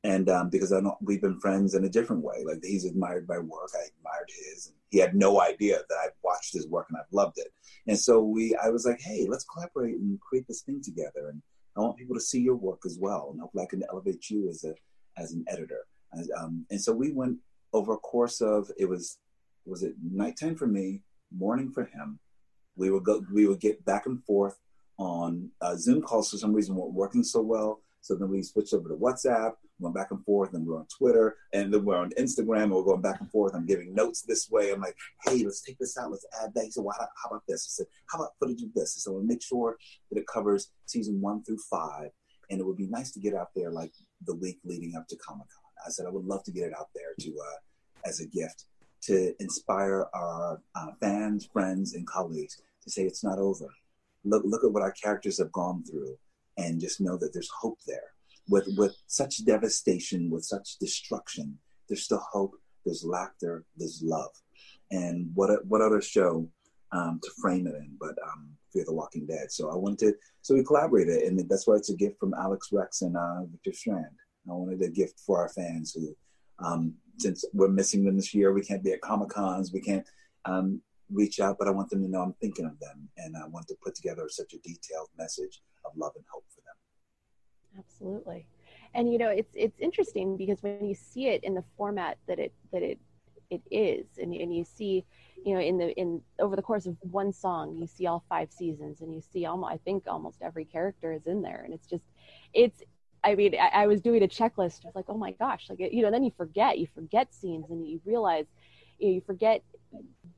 And 0.08 0.30
um, 0.30 0.48
because 0.48 0.72
I 0.72 0.80
we've 1.02 1.20
been 1.20 1.38
friends 1.38 1.74
in 1.74 1.84
a 1.84 1.88
different 1.88 2.24
way. 2.24 2.42
Like 2.42 2.60
he's 2.62 2.86
admired 2.86 3.26
my 3.28 3.38
work, 3.38 3.70
I 3.74 3.84
admired 3.92 4.30
his. 4.30 4.68
And 4.68 4.76
he 4.88 4.98
had 4.98 5.14
no 5.14 5.40
idea 5.42 5.80
that 5.86 5.98
I've 6.02 6.16
watched 6.24 6.54
his 6.54 6.66
work 6.66 6.86
and 6.88 6.98
I've 6.98 7.12
loved 7.12 7.36
it. 7.36 7.52
And 7.86 7.98
so 7.98 8.22
we, 8.22 8.56
I 8.56 8.70
was 8.70 8.86
like, 8.86 9.00
hey, 9.00 9.26
let's 9.28 9.44
collaborate 9.44 9.96
and 9.96 10.18
create 10.20 10.46
this 10.48 10.62
thing 10.62 10.80
together. 10.82 11.28
And 11.28 11.42
I 11.76 11.80
want 11.80 11.98
people 11.98 12.16
to 12.16 12.22
see 12.22 12.40
your 12.40 12.56
work 12.56 12.80
as 12.86 12.96
well, 12.98 13.28
and 13.30 13.40
hopefully 13.40 13.64
I 13.64 13.70
can 13.70 13.84
elevate 13.90 14.30
you 14.30 14.48
as 14.48 14.64
a 14.64 14.74
as 15.20 15.32
an 15.32 15.44
editor. 15.46 15.86
And, 16.12 16.30
um, 16.38 16.66
and 16.70 16.80
so 16.80 16.92
we 16.92 17.12
went 17.12 17.36
over 17.74 17.92
a 17.92 17.98
course 17.98 18.40
of 18.40 18.70
it 18.78 18.86
was 18.86 19.18
was 19.66 19.82
it 19.82 19.94
nighttime 20.02 20.56
for 20.56 20.66
me, 20.66 21.02
morning 21.30 21.70
for 21.70 21.84
him. 21.84 22.18
We 22.76 22.90
would 22.90 23.04
go, 23.04 23.22
we 23.30 23.46
would 23.46 23.60
get 23.60 23.84
back 23.84 24.06
and 24.06 24.24
forth 24.24 24.58
on 24.98 25.50
uh, 25.60 25.76
Zoom 25.76 26.00
calls. 26.00 26.30
For 26.30 26.38
some 26.38 26.54
reason, 26.54 26.74
weren't 26.74 26.94
working 26.94 27.22
so 27.22 27.42
well. 27.42 27.82
So 28.08 28.14
then 28.14 28.30
we 28.30 28.42
switched 28.42 28.72
over 28.72 28.88
to 28.88 28.94
WhatsApp, 28.94 29.52
went 29.80 29.94
back 29.94 30.12
and 30.12 30.24
forth, 30.24 30.54
and 30.54 30.66
we're 30.66 30.78
on 30.78 30.86
Twitter, 30.86 31.36
and 31.52 31.70
then 31.70 31.84
we're 31.84 31.98
on 31.98 32.08
Instagram, 32.18 32.62
and 32.62 32.72
we're 32.72 32.82
going 32.82 33.02
back 33.02 33.20
and 33.20 33.30
forth. 33.30 33.54
I'm 33.54 33.66
giving 33.66 33.94
notes 33.94 34.22
this 34.22 34.48
way. 34.50 34.72
I'm 34.72 34.80
like, 34.80 34.96
hey, 35.26 35.44
let's 35.44 35.60
take 35.60 35.76
this 35.76 35.98
out, 35.98 36.10
let's 36.10 36.24
add 36.42 36.54
that. 36.54 36.64
He 36.64 36.70
said, 36.70 36.84
well, 36.84 36.96
how, 36.98 37.06
how 37.22 37.28
about 37.28 37.42
this? 37.46 37.66
I 37.66 37.70
said, 37.70 37.86
how 38.10 38.20
about 38.20 38.30
footage 38.40 38.62
of 38.62 38.72
this? 38.72 38.94
So 38.96 39.12
we'll 39.12 39.24
make 39.24 39.42
sure 39.42 39.76
that 40.10 40.18
it 40.18 40.26
covers 40.26 40.70
season 40.86 41.20
one 41.20 41.44
through 41.44 41.58
five, 41.70 42.08
and 42.48 42.58
it 42.58 42.64
would 42.64 42.78
be 42.78 42.86
nice 42.86 43.12
to 43.12 43.20
get 43.20 43.34
out 43.34 43.48
there 43.54 43.70
like 43.70 43.92
the 44.24 44.36
week 44.36 44.58
leading 44.64 44.96
up 44.96 45.06
to 45.08 45.16
Comic 45.16 45.48
Con. 45.48 45.86
I 45.86 45.90
said 45.90 46.06
I 46.06 46.10
would 46.10 46.24
love 46.24 46.44
to 46.44 46.50
get 46.50 46.68
it 46.68 46.72
out 46.78 46.88
there 46.94 47.12
to 47.20 47.28
uh, 47.28 48.08
as 48.08 48.20
a 48.20 48.26
gift 48.26 48.64
to 49.02 49.34
inspire 49.38 50.06
our 50.14 50.62
uh, 50.74 50.92
fans, 50.98 51.46
friends, 51.52 51.92
and 51.92 52.06
colleagues 52.06 52.62
to 52.84 52.90
say 52.90 53.02
it's 53.02 53.22
not 53.22 53.38
over. 53.38 53.68
Look, 54.24 54.44
look 54.46 54.64
at 54.64 54.72
what 54.72 54.82
our 54.82 54.92
characters 54.92 55.38
have 55.40 55.52
gone 55.52 55.84
through, 55.84 56.16
and 56.58 56.80
just 56.80 57.00
know 57.00 57.16
that 57.16 57.32
there's 57.32 57.50
hope 57.60 57.78
there. 57.86 58.12
With 58.50 58.68
with 58.76 58.96
such 59.06 59.44
devastation, 59.44 60.30
with 60.30 60.44
such 60.44 60.78
destruction, 60.78 61.58
there's 61.88 62.04
still 62.04 62.24
hope. 62.32 62.54
There's 62.84 63.04
laughter. 63.04 63.64
There's 63.76 64.02
love. 64.04 64.30
And 64.90 65.30
what 65.34 65.50
what 65.66 65.80
other 65.80 66.02
show 66.02 66.48
um, 66.92 67.20
to 67.22 67.30
frame 67.40 67.66
it 67.66 67.74
in, 67.74 67.96
but 68.00 68.14
um, 68.26 68.50
Fear 68.72 68.84
the 68.86 68.94
Walking 68.94 69.26
Dead. 69.26 69.50
So 69.50 69.70
I 69.70 69.76
wanted 69.76 69.98
to, 69.98 70.14
so 70.42 70.54
we 70.54 70.64
collaborated, 70.64 71.22
and 71.22 71.38
that's 71.48 71.66
why 71.66 71.76
it's 71.76 71.90
a 71.90 71.96
gift 71.96 72.18
from 72.18 72.34
Alex 72.34 72.68
Rex 72.72 73.02
and 73.02 73.16
uh, 73.16 73.44
Victor 73.50 73.72
Strand. 73.72 74.06
I 74.48 74.52
wanted 74.52 74.82
a 74.82 74.88
gift 74.88 75.20
for 75.20 75.38
our 75.38 75.50
fans 75.50 75.92
who, 75.92 76.16
um, 76.64 76.94
since 77.18 77.44
we're 77.52 77.68
missing 77.68 78.04
them 78.04 78.16
this 78.16 78.32
year, 78.32 78.52
we 78.52 78.62
can't 78.62 78.82
be 78.82 78.92
at 78.92 79.02
Comic 79.02 79.28
Cons, 79.28 79.72
we 79.72 79.80
can't 79.80 80.06
um, 80.46 80.80
reach 81.10 81.40
out, 81.40 81.56
but 81.58 81.68
I 81.68 81.70
want 81.70 81.90
them 81.90 82.02
to 82.02 82.08
know 82.08 82.20
I'm 82.20 82.34
thinking 82.40 82.66
of 82.66 82.78
them, 82.80 83.08
and 83.16 83.36
I 83.36 83.46
want 83.48 83.68
to 83.68 83.76
put 83.82 83.94
together 83.94 84.26
such 84.28 84.52
a 84.52 84.58
detailed 84.58 85.08
message 85.16 85.60
of 85.84 85.92
love 85.96 86.12
and 86.16 86.24
hope 86.32 86.44
for 86.48 86.60
them. 86.60 87.84
Absolutely, 87.84 88.46
and 88.94 89.12
you 89.12 89.18
know 89.18 89.28
it's 89.28 89.52
it's 89.54 89.78
interesting 89.78 90.36
because 90.36 90.62
when 90.62 90.84
you 90.84 90.94
see 90.94 91.28
it 91.28 91.44
in 91.44 91.54
the 91.54 91.64
format 91.76 92.18
that 92.26 92.38
it 92.38 92.52
that 92.72 92.82
it 92.82 92.98
it 93.50 93.62
is, 93.70 94.06
and 94.18 94.34
and 94.34 94.54
you 94.54 94.64
see 94.64 95.04
you 95.44 95.54
know 95.54 95.60
in 95.60 95.78
the 95.78 95.92
in 95.98 96.20
over 96.38 96.56
the 96.56 96.62
course 96.62 96.86
of 96.86 96.96
one 97.00 97.32
song 97.32 97.76
you 97.76 97.86
see 97.86 98.06
all 98.06 98.24
five 98.28 98.50
seasons 98.52 99.00
and 99.00 99.14
you 99.14 99.20
see 99.20 99.46
almost 99.46 99.72
i 99.72 99.76
think 99.78 100.04
almost 100.06 100.38
every 100.42 100.64
character 100.64 101.12
is 101.12 101.26
in 101.26 101.42
there 101.42 101.62
and 101.64 101.72
it's 101.72 101.86
just 101.86 102.04
it's 102.54 102.82
i 103.24 103.34
mean 103.34 103.54
i, 103.54 103.82
I 103.82 103.86
was 103.86 104.00
doing 104.00 104.22
a 104.22 104.28
checklist 104.28 104.84
I 104.84 104.88
was 104.88 104.94
like 104.94 105.06
oh 105.08 105.16
my 105.16 105.32
gosh 105.32 105.66
like 105.68 105.78
you 105.78 106.02
know 106.02 106.10
then 106.10 106.24
you 106.24 106.32
forget 106.36 106.78
you 106.78 106.86
forget 106.94 107.32
scenes 107.32 107.70
and 107.70 107.86
you 107.86 108.00
realize 108.04 108.46
you, 108.98 109.08
know, 109.08 109.14
you 109.14 109.20
forget 109.20 109.62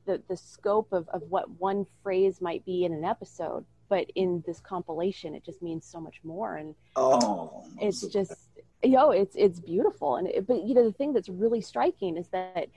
the 0.07 0.23
the 0.29 0.37
scope 0.37 0.93
of, 0.93 1.09
of 1.09 1.23
what 1.29 1.51
one 1.59 1.87
phrase 2.03 2.41
might 2.41 2.65
be 2.65 2.85
in 2.85 2.93
an 2.93 3.05
episode 3.05 3.65
but 3.89 4.07
in 4.15 4.43
this 4.47 4.61
compilation 4.61 5.35
it 5.35 5.45
just 5.45 5.63
means 5.63 5.85
so 5.85 6.01
much 6.01 6.21
more 6.25 6.57
and 6.57 6.75
oh 6.97 7.65
it's 7.81 8.07
just 8.07 8.35
you 8.83 8.91
know 8.91 9.11
it's 9.11 9.35
it's 9.37 9.61
beautiful 9.61 10.17
and 10.17 10.29
it, 10.29 10.47
but 10.47 10.63
you 10.63 10.75
know 10.75 10.85
the 10.85 10.93
thing 10.93 11.13
that's 11.13 11.29
really 11.29 11.61
striking 11.61 12.17
is 12.17 12.29
that 12.29 12.69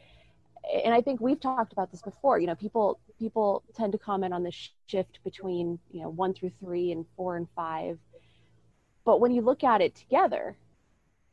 and 0.84 0.94
I 0.94 1.02
think 1.02 1.20
we've 1.20 1.40
talked 1.40 1.74
about 1.74 1.92
this 1.92 2.02
before. 2.02 2.40
You 2.40 2.48
know, 2.48 2.56
people 2.56 3.00
people 3.20 3.64
tend 3.76 3.92
to 3.92 3.98
comment 3.98 4.34
on 4.34 4.44
the 4.44 4.54
shift 4.88 5.20
between 5.24 5.80
you 5.92 6.02
know 6.02 6.10
one 6.10 6.34
through 6.34 6.52
three 6.60 6.92
and 6.92 7.06
four 7.16 7.36
and 7.36 7.48
five, 7.56 8.00
but 9.06 9.20
when 9.20 9.32
you 9.32 9.42
look 9.42 9.64
at 9.64 9.82
it 9.82 9.96
together, 9.96 10.56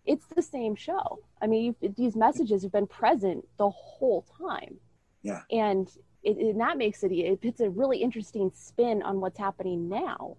it's 0.04 0.26
the 0.26 0.42
same 0.42 0.74
show. 0.74 1.20
I 1.40 1.46
mean, 1.46 1.76
these 1.96 2.16
messages 2.16 2.62
have 2.62 2.72
been 2.72 2.86
present 2.86 3.46
the 3.58 3.70
whole 3.70 4.24
time. 4.38 4.76
Yeah, 5.22 5.42
and 5.50 5.88
it, 6.22 6.36
and 6.36 6.60
that 6.60 6.78
makes 6.78 7.02
it 7.02 7.12
it 7.12 7.40
puts 7.40 7.60
a 7.60 7.70
really 7.70 7.98
interesting 7.98 8.50
spin 8.54 9.02
on 9.02 9.20
what's 9.20 9.38
happening 9.38 9.88
now 9.88 10.36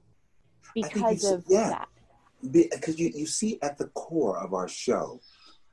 because 0.73 1.23
of 1.23 1.43
yeah. 1.47 1.69
that. 1.69 1.87
Because 2.51 2.99
you 2.99 3.11
you 3.13 3.27
see 3.27 3.59
at 3.61 3.77
the 3.77 3.87
core 3.89 4.39
of 4.39 4.53
our 4.53 4.67
show, 4.67 5.21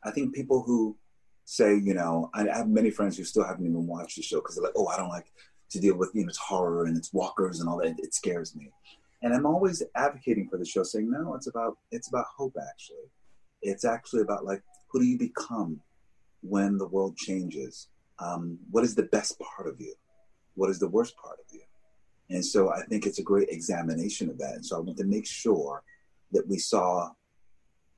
I 0.05 0.11
think 0.11 0.35
people 0.35 0.63
who 0.63 0.97
say, 1.45 1.77
you 1.77 1.95
know, 1.95 2.31
I, 2.35 2.45
have 2.55 2.69
many 2.69 2.91
friends 2.91 3.17
who 3.17 3.25
still 3.25 3.45
haven't 3.45 3.65
even 3.65 3.87
watched 3.87 4.17
the 4.17 4.23
show 4.23 4.37
because 4.37 4.57
they're 4.57 4.65
like, 4.65 4.75
oh, 4.77 4.87
I 4.89 4.99
don't 4.99 5.09
like 5.09 5.33
to 5.71 5.81
deal 5.81 5.97
with, 5.97 6.11
you 6.13 6.23
know, 6.23 6.29
it's 6.29 6.37
horror 6.37 6.85
and 6.85 6.95
it's 6.95 7.11
walkers 7.15 7.61
and 7.61 7.69
all 7.71 7.79
that. 7.79 7.99
It 7.99 8.13
scares 8.13 8.55
me. 8.55 8.71
And 9.23 9.33
I'm 9.33 9.47
always 9.47 9.83
advocating 9.97 10.47
for 10.51 10.59
the 10.59 10.67
show, 10.67 10.83
saying, 10.83 11.11
no, 11.11 11.35
it's 11.35 11.47
about 11.47 11.79
it's 11.91 12.09
about 12.09 12.27
hope. 12.37 12.55
Actually, 12.71 13.11
it's 13.63 13.85
actually 13.85 14.21
about 14.21 14.45
like 14.45 14.63
who 14.91 15.01
do 15.01 15.07
you 15.07 15.19
become 15.19 15.81
when 16.43 16.77
the 16.77 16.87
world 16.87 17.17
changes? 17.17 17.89
Um, 18.19 18.59
what 18.71 18.85
is 18.85 18.95
the 18.95 19.05
best 19.05 19.39
part 19.41 19.69
of 19.69 19.81
you? 19.81 19.95
What 20.55 20.71
is 20.71 20.79
the 20.79 20.89
worst 20.89 21.17
part 21.17 21.39
of 21.39 21.47
you? 21.53 21.61
And 22.31 22.45
so 22.45 22.71
I 22.73 22.83
think 22.83 23.07
it's 23.07 23.19
a 23.19 23.23
great 23.23 23.49
examination 23.49 24.29
of 24.29 24.39
that. 24.39 24.55
And 24.55 24.67
so 24.67 24.77
I 24.77 24.81
want 24.81 24.99
to 24.99 25.05
make 25.05 25.27
sure 25.27 25.83
that 26.33 26.47
we 26.47 26.59
saw 26.59 27.11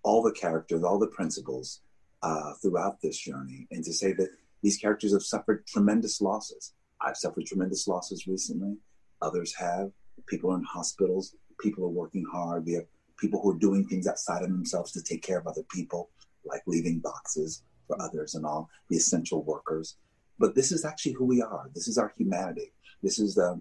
all 0.02 0.22
the 0.22 0.32
characters, 0.32 0.84
all 0.84 0.98
the 0.98 1.08
principles, 1.08 1.80
uh, 2.22 2.52
throughout 2.60 3.00
this 3.00 3.18
journey 3.18 3.66
and 3.70 3.82
to 3.84 3.92
say 3.92 4.12
that 4.12 4.28
these 4.62 4.76
characters 4.76 5.12
have 5.12 5.22
suffered 5.22 5.66
tremendous 5.66 6.20
losses. 6.20 6.74
I've 7.00 7.16
suffered 7.16 7.46
tremendous 7.46 7.88
losses 7.88 8.26
recently. 8.26 8.76
Others 9.22 9.54
have. 9.54 9.90
People 10.26 10.52
are 10.52 10.58
in 10.58 10.64
hospitals. 10.64 11.34
People 11.60 11.84
are 11.84 11.88
working 11.88 12.24
hard. 12.30 12.66
We 12.66 12.74
have 12.74 12.84
people 13.16 13.40
who 13.40 13.52
are 13.52 13.58
doing 13.58 13.86
things 13.86 14.06
outside 14.06 14.42
of 14.42 14.50
themselves 14.50 14.92
to 14.92 15.02
take 15.02 15.22
care 15.22 15.38
of 15.38 15.46
other 15.46 15.62
people, 15.70 16.10
like 16.44 16.62
leaving 16.66 16.98
boxes 16.98 17.62
for 17.86 18.00
others 18.00 18.34
and 18.34 18.44
all, 18.44 18.68
the 18.88 18.96
essential 18.96 19.42
workers. 19.44 19.96
But 20.40 20.56
this 20.56 20.72
is 20.72 20.84
actually 20.84 21.12
who 21.12 21.26
we 21.26 21.40
are. 21.42 21.70
This 21.74 21.86
is 21.86 21.98
our 21.98 22.12
humanity. 22.16 22.72
This 23.02 23.20
is 23.20 23.36
the, 23.36 23.60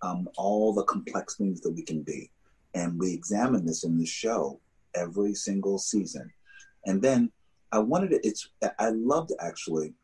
um, 0.00 0.28
all 0.38 0.72
the 0.72 0.84
complex 0.84 1.36
things 1.36 1.60
that 1.60 1.72
we 1.72 1.82
can 1.82 2.02
be. 2.02 2.30
And 2.74 2.98
we 2.98 3.12
examine 3.12 3.66
this 3.66 3.84
in 3.84 3.98
the 3.98 4.06
show 4.06 4.60
every 4.94 5.34
single 5.34 5.76
season. 5.78 6.30
And 6.86 7.02
then 7.02 7.30
I 7.72 7.78
wanted 7.78 8.12
it. 8.12 8.20
It's 8.22 8.48
I 8.78 8.90
loved 8.90 9.32
actually, 9.40 9.94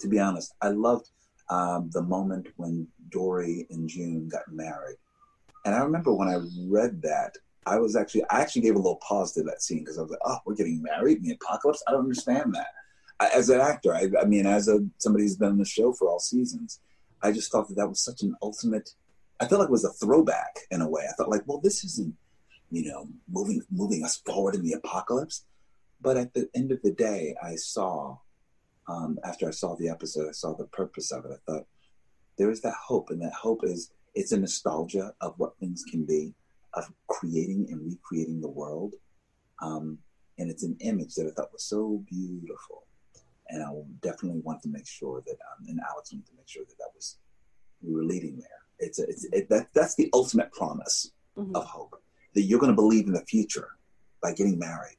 to 0.00 0.08
be 0.08 0.18
honest, 0.18 0.54
I 0.62 0.68
loved 0.68 1.10
um, 1.50 1.90
the 1.92 2.02
moment 2.02 2.48
when 2.56 2.86
Dorie 3.10 3.66
and 3.70 3.88
June 3.88 4.28
got 4.28 4.42
married, 4.50 4.96
and 5.64 5.74
I 5.74 5.80
remember 5.80 6.12
when 6.12 6.28
I 6.28 6.38
read 6.68 7.02
that, 7.02 7.36
I 7.66 7.78
was 7.78 7.96
actually 7.96 8.24
I 8.30 8.40
actually 8.40 8.62
gave 8.62 8.76
a 8.76 8.78
little 8.78 9.00
pause 9.06 9.32
to 9.34 9.42
that 9.44 9.62
scene 9.62 9.80
because 9.80 9.98
I 9.98 10.02
was 10.02 10.10
like, 10.10 10.20
oh, 10.24 10.38
we're 10.46 10.54
getting 10.54 10.82
married 10.82 11.18
in 11.18 11.24
the 11.24 11.34
apocalypse. 11.34 11.82
I 11.86 11.92
don't 11.92 12.02
understand 12.02 12.54
that. 12.54 12.68
As 13.34 13.48
an 13.48 13.60
actor, 13.60 13.94
I, 13.94 14.08
I 14.20 14.24
mean, 14.24 14.46
as 14.46 14.68
a 14.68 14.80
somebody 14.98 15.24
who's 15.24 15.36
been 15.36 15.50
on 15.50 15.58
the 15.58 15.64
show 15.64 15.92
for 15.92 16.08
all 16.08 16.18
seasons, 16.18 16.80
I 17.22 17.32
just 17.32 17.52
thought 17.52 17.68
that 17.68 17.76
that 17.76 17.88
was 17.88 18.00
such 18.00 18.22
an 18.22 18.34
ultimate. 18.42 18.90
I 19.40 19.46
felt 19.46 19.60
like 19.60 19.68
it 19.68 19.72
was 19.72 19.84
a 19.84 19.92
throwback 19.92 20.60
in 20.70 20.82
a 20.82 20.88
way. 20.88 21.02
I 21.08 21.12
thought 21.12 21.28
like, 21.28 21.42
well, 21.46 21.60
this 21.60 21.84
isn't, 21.84 22.14
you 22.70 22.90
know, 22.90 23.08
moving 23.30 23.62
moving 23.70 24.04
us 24.04 24.16
forward 24.24 24.54
in 24.54 24.62
the 24.62 24.72
apocalypse. 24.72 25.44
But 26.00 26.16
at 26.16 26.34
the 26.34 26.48
end 26.54 26.72
of 26.72 26.82
the 26.82 26.92
day, 26.92 27.36
I 27.42 27.54
saw, 27.54 28.18
um, 28.88 29.18
after 29.24 29.46
I 29.46 29.52
saw 29.52 29.76
the 29.76 29.88
episode, 29.88 30.28
I 30.28 30.32
saw 30.32 30.54
the 30.54 30.64
purpose 30.66 31.12
of 31.12 31.24
it. 31.24 31.30
I 31.32 31.50
thought, 31.50 31.66
there 32.38 32.50
is 32.50 32.60
that 32.62 32.74
hope, 32.74 33.10
and 33.10 33.22
that 33.22 33.34
hope 33.34 33.60
is 33.62 33.92
it's 34.14 34.32
a 34.32 34.38
nostalgia 34.38 35.14
of 35.20 35.34
what 35.38 35.56
things 35.58 35.84
can 35.84 36.04
be, 36.04 36.34
of 36.74 36.90
creating 37.06 37.68
and 37.70 37.86
recreating 37.86 38.40
the 38.40 38.48
world. 38.48 38.94
Um, 39.60 39.98
and 40.38 40.50
it's 40.50 40.64
an 40.64 40.76
image 40.80 41.14
that 41.14 41.26
I 41.26 41.30
thought 41.30 41.52
was 41.52 41.64
so 41.64 42.02
beautiful. 42.08 42.84
And 43.52 43.62
I 43.62 43.68
definitely 44.00 44.40
want 44.40 44.62
to 44.62 44.68
make 44.68 44.86
sure 44.86 45.22
that, 45.26 45.32
um, 45.32 45.66
and 45.68 45.78
Alex 45.88 46.12
wanted 46.12 46.26
to 46.26 46.32
make 46.36 46.48
sure 46.48 46.64
that 46.66 46.78
that 46.78 46.88
was, 46.94 47.18
we 47.82 47.94
were 47.94 48.04
leading 48.04 48.38
there. 48.38 48.48
It's, 48.78 48.98
a, 48.98 49.04
it's 49.04 49.24
it, 49.26 49.48
that, 49.50 49.68
that's 49.74 49.94
the 49.94 50.08
ultimate 50.14 50.50
promise 50.52 51.12
mm-hmm. 51.36 51.54
of 51.54 51.64
hope 51.66 52.02
that 52.34 52.42
you're 52.42 52.58
going 52.58 52.72
to 52.72 52.76
believe 52.76 53.06
in 53.06 53.12
the 53.12 53.24
future 53.26 53.68
by 54.22 54.32
getting 54.32 54.58
married 54.58 54.96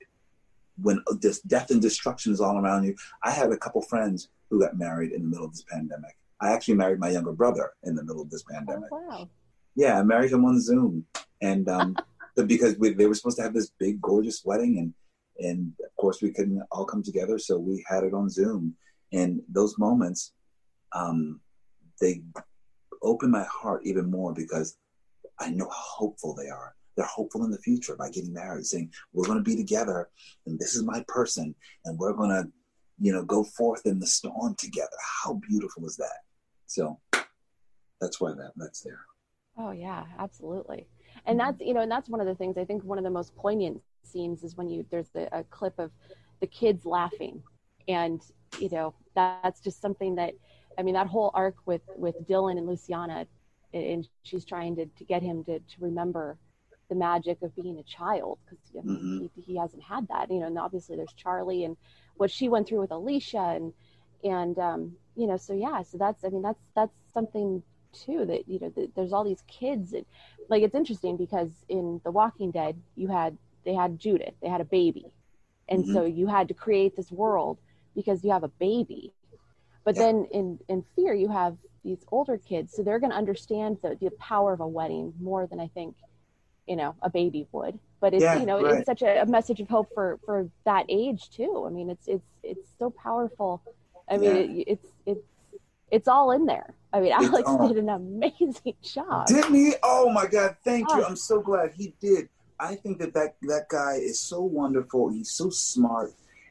when 0.82 1.04
this 1.20 1.42
death 1.42 1.72
and 1.72 1.82
destruction 1.82 2.32
is 2.32 2.40
all 2.40 2.58
around 2.58 2.84
you. 2.84 2.96
I 3.24 3.32
had 3.32 3.52
a 3.52 3.58
couple 3.58 3.82
friends 3.82 4.30
who 4.50 4.60
got 4.60 4.78
married 4.78 5.12
in 5.12 5.24
the 5.24 5.28
middle 5.28 5.46
of 5.46 5.52
this 5.52 5.66
pandemic. 5.70 6.16
I 6.40 6.52
actually 6.52 6.76
married 6.76 7.00
my 7.00 7.10
younger 7.10 7.32
brother 7.32 7.72
in 7.84 7.96
the 7.96 8.04
middle 8.04 8.22
of 8.22 8.30
this 8.30 8.44
pandemic. 8.44 8.90
Oh, 8.92 9.02
wow. 9.08 9.30
Yeah, 9.76 10.00
I 10.00 10.04
married 10.04 10.32
him 10.32 10.46
on 10.46 10.62
Zoom, 10.62 11.06
and 11.42 11.68
um, 11.70 11.96
because 12.46 12.78
we, 12.78 12.94
they 12.94 13.08
were 13.08 13.16
supposed 13.16 13.38
to 13.38 13.44
have 13.44 13.54
this 13.54 13.72
big, 13.80 14.02
gorgeous 14.02 14.44
wedding, 14.46 14.78
and 14.78 14.94
and 15.40 15.74
of 15.84 15.96
course 15.98 16.22
we 16.22 16.32
couldn't 16.32 16.62
all 16.72 16.86
come 16.86 17.04
together, 17.04 17.38
so 17.40 17.58
we 17.58 17.84
had 17.88 18.04
it 18.04 18.14
on 18.14 18.30
Zoom. 18.30 18.76
And 19.12 19.42
those 19.48 19.78
moments, 19.78 20.34
um, 20.94 21.40
they 22.02 22.22
open 23.02 23.30
my 23.32 23.44
heart 23.44 23.82
even 23.86 24.10
more 24.10 24.34
because 24.34 24.78
I 25.40 25.50
know 25.50 25.70
how 25.70 25.76
hopeful 25.76 26.36
they 26.36 26.50
are 26.50 26.76
they're 26.96 27.06
hopeful 27.06 27.44
in 27.46 27.52
the 27.52 27.58
future 27.60 27.96
by 27.96 28.10
getting 28.10 28.34
married, 28.34 28.66
saying, 28.66 28.92
We're 29.14 29.26
going 29.26 29.38
to 29.38 29.44
be 29.44 29.56
together, 29.56 30.10
and 30.46 30.60
this 30.60 30.76
is 30.76 30.84
my 30.84 31.04
person, 31.08 31.56
and 31.86 31.98
we're 31.98 32.14
going 32.14 32.30
to, 32.30 32.52
you 33.00 33.12
know, 33.12 33.24
go 33.24 33.44
forth 33.44 33.86
in 33.86 34.00
the 34.00 34.08
storm 34.08 34.56
together. 34.56 34.90
How 35.24 35.40
beautiful 35.50 35.86
is 35.86 35.98
that? 35.98 36.20
So 36.68 37.00
that's 38.00 38.20
why 38.20 38.32
that 38.32 38.52
that's 38.56 38.82
there. 38.82 39.00
Oh 39.58 39.72
yeah, 39.72 40.06
absolutely. 40.18 40.88
And 41.26 41.40
that's 41.40 41.62
you 41.62 41.74
know, 41.74 41.82
and 41.82 41.92
that's 41.92 42.10
one 42.10 42.22
of 42.22 42.28
the 42.28 42.36
things 42.36 42.58
I 42.58 42.66
think 42.66 42.84
one 42.84 42.98
of 42.98 43.04
the 43.04 43.10
most 43.10 43.36
poignant 43.36 43.82
scenes 44.04 44.44
is 44.44 44.56
when 44.56 44.70
you 44.70 44.86
there's 44.90 45.10
the, 45.10 45.36
a 45.36 45.44
clip 45.46 45.78
of 45.80 45.92
the 46.42 46.48
kids 46.48 46.86
laughing, 46.86 47.42
and 47.88 48.22
you 48.60 48.70
know 48.70 48.94
that's 49.16 49.62
just 49.62 49.82
something 49.82 50.16
that 50.16 50.34
I 50.78 50.84
mean 50.84 50.96
that 50.96 51.08
whole 51.08 51.32
arc 51.34 51.56
with 51.66 51.82
with 51.96 52.16
Dylan 52.28 52.58
and 52.58 52.68
Luciana, 52.68 53.28
and 53.74 54.08
she's 54.24 54.46
trying 54.46 54.76
to 54.78 54.86
to 54.86 55.04
get 55.06 55.22
him 55.22 55.44
to 55.46 55.60
to 55.60 55.76
remember 55.80 56.38
the 56.90 56.96
magic 56.96 57.42
of 57.42 57.56
being 57.56 57.80
a 57.80 57.84
child 57.84 58.40
because 58.46 58.60
I 58.78 58.82
mean, 58.86 58.98
mm-hmm. 58.98 59.26
he, 59.36 59.54
he, 59.54 59.58
hasn't 59.58 59.82
had 59.82 60.08
that, 60.10 60.30
you 60.30 60.40
know. 60.40 60.48
And 60.48 60.60
obviously, 60.60 60.96
there's 60.96 61.14
Charlie 61.14 61.64
and 61.64 61.78
what 62.16 62.30
she 62.30 62.50
went 62.50 62.68
through 62.68 62.82
with 62.82 62.92
Alicia, 62.92 63.38
and 63.56 63.74
and 64.24 64.58
um, 64.60 64.94
you 65.16 65.28
know, 65.28 65.38
so 65.38 65.54
yeah, 65.54 65.82
so 65.84 65.98
that's 65.98 66.24
I 66.26 66.30
mean, 66.30 66.42
that's 66.42 66.62
that's 66.76 66.94
something 67.14 67.64
too 67.94 68.26
that 68.26 68.48
you 68.48 68.60
know 68.60 68.70
the, 68.70 68.92
there's 68.96 69.14
all 69.14 69.24
these 69.24 69.44
kids, 69.48 69.94
and 69.94 70.06
like 70.50 70.64
it's 70.64 70.76
interesting 70.76 71.18
because 71.18 71.52
in 71.70 72.02
The 72.04 72.12
Walking 72.12 72.52
Dead, 72.52 72.82
you 72.96 73.08
had 73.10 73.38
they 73.66 73.74
had 73.74 74.00
Judith, 74.00 74.36
they 74.42 74.50
had 74.50 74.62
a 74.62 74.66
baby, 74.66 75.14
and 75.70 75.86
Mhm. 75.86 75.94
so 75.94 76.06
you 76.06 76.28
had 76.28 76.48
to 76.50 76.54
create 76.54 76.96
this 76.96 77.12
world 77.12 77.60
because 77.96 78.24
you 78.24 78.32
have 78.32 78.44
a 78.44 78.50
baby 78.60 79.14
but 79.86 79.98
Yeah. 79.98 80.04
then 80.04 80.26
in 80.32 80.60
in 80.70 80.84
fear 80.96 81.14
you 81.14 81.30
have 81.30 81.58
these 81.84 82.06
older 82.12 82.38
kids 82.38 82.74
so 82.74 82.84
they're 82.84 83.00
going 83.00 83.12
to 83.12 83.18
understand 83.18 83.78
the, 83.84 83.98
the 84.02 84.10
power 84.20 84.54
of 84.54 84.62
a 84.62 84.68
wedding 84.68 85.14
more 85.22 85.48
than 85.48 85.60
i 85.60 85.68
think 85.68 85.96
you 86.68 86.76
know 86.76 86.96
a 87.02 87.10
baby 87.10 87.48
would 87.52 87.80
but 88.02 88.14
it's 88.14 88.26
Yeah, 88.26 88.34
you 88.34 88.46
know 88.46 88.58
right. 88.60 88.74
it's 88.76 88.86
such 88.86 89.02
a, 89.02 89.22
a 89.22 89.26
message 89.26 89.60
of 89.60 89.70
hope 89.70 89.90
for 89.94 90.20
for 90.26 90.50
that 90.66 90.86
age 90.90 91.30
too 91.30 91.66
i 91.68 91.70
mean 91.70 91.90
it's 91.90 92.08
it's 92.08 92.28
it's 92.44 92.70
so 92.80 92.90
powerful 92.92 93.62
i 94.10 94.18
mean 94.18 94.36
Yeah. 94.36 94.38
it, 94.38 94.66
it's 94.68 94.88
it's 95.06 95.28
it's 95.96 96.08
all 96.14 96.28
in 96.38 96.44
there 96.46 96.70
i 96.92 97.00
mean 97.00 97.14
It's 97.20 97.28
alex 97.30 97.48
all- 97.50 97.68
did 97.68 97.78
an 97.78 97.90
amazing 97.90 98.76
job 98.96 99.28
Didn't 99.28 99.54
he? 99.62 99.74
Oh 99.84 100.06
my 100.18 100.26
God! 100.36 100.52
Thank 100.70 100.90
you. 100.94 101.04
I'm 101.04 101.16
so 101.32 101.36
glad 101.50 101.68
he 101.80 101.88
did. 102.02 102.24
I 102.60 102.76
think 102.82 102.96
that 103.02 103.12
that 103.18 103.32
that 103.54 103.66
guy 103.70 103.94
is 104.10 104.18
so 104.32 104.40
wonderful. 104.60 105.02
He's 105.16 105.32
so 105.42 105.50
smart, 105.50 106.10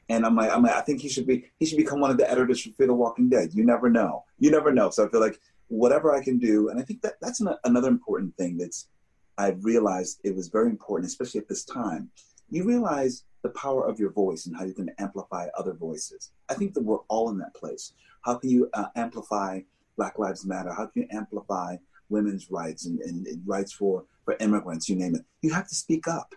and 0.09 0.21
I'm 0.27 0.37
like, 0.41 0.51
I'm 0.55 0.63
like, 0.67 0.75
I 0.75 0.83
think 0.87 1.01
he 1.01 1.09
should 1.15 1.27
be. 1.33 1.37
He 1.59 1.65
should 1.67 1.79
become 1.85 2.01
one 2.05 2.11
of 2.15 2.19
the 2.19 2.29
editors 2.35 2.61
for 2.63 2.71
Fear 2.77 2.89
the 2.89 2.95
Walking 3.05 3.29
Dead. 3.35 3.47
You 3.55 3.65
never 3.65 3.89
know. 3.99 4.25
You 4.39 4.51
never 4.51 4.71
know. 4.79 4.91
So 4.91 5.05
I 5.05 5.09
feel 5.13 5.21
like 5.21 5.39
whatever 5.69 6.09
I 6.19 6.23
can 6.23 6.39
do, 6.39 6.69
and 6.69 6.77
I 6.81 6.83
think 6.83 7.01
that 7.03 7.15
that's 7.23 7.41
an, 7.41 7.49
another 7.65 7.89
important 7.97 8.37
thing 8.37 8.59
that's 8.59 8.89
I've 9.39 9.65
realized 9.65 10.21
it 10.25 10.35
was 10.35 10.49
very 10.49 10.69
important, 10.77 11.07
especially 11.11 11.41
at 11.41 11.49
this 11.49 11.65
time. 11.65 12.11
You 12.51 12.65
realize 12.65 13.25
the 13.43 13.51
power 13.51 13.87
of 13.87 13.99
your 13.99 14.11
voice 14.13 14.47
and 14.47 14.57
how 14.57 14.65
you 14.65 14.75
can 14.75 14.91
amplify 14.99 15.49
other 15.59 15.75
voices. 15.75 16.33
I 16.49 16.55
think 16.55 16.75
that 16.75 16.83
we're 16.83 16.99
all 17.09 17.31
in 17.31 17.39
that 17.39 17.55
place. 17.55 17.93
How 18.23 18.37
can 18.37 18.51
you 18.51 18.69
uh, 18.73 18.87
amplify 18.95 19.61
Black 19.97 20.19
Lives 20.19 20.47
Matter? 20.47 20.73
How 20.73 20.87
can 20.87 21.03
you 21.03 21.09
amplify 21.11 21.77
women's 22.13 22.51
rights 22.51 22.87
and, 22.87 23.01
and, 23.01 23.27
and 23.27 23.43
rights 23.45 23.73
for, 23.73 24.05
for 24.25 24.37
immigrants, 24.39 24.89
you 24.89 24.95
name 24.95 25.17
it. 25.17 25.23
You 25.41 25.53
have 25.53 25.67
to 25.69 25.75
speak 25.75 26.07
up. 26.07 26.35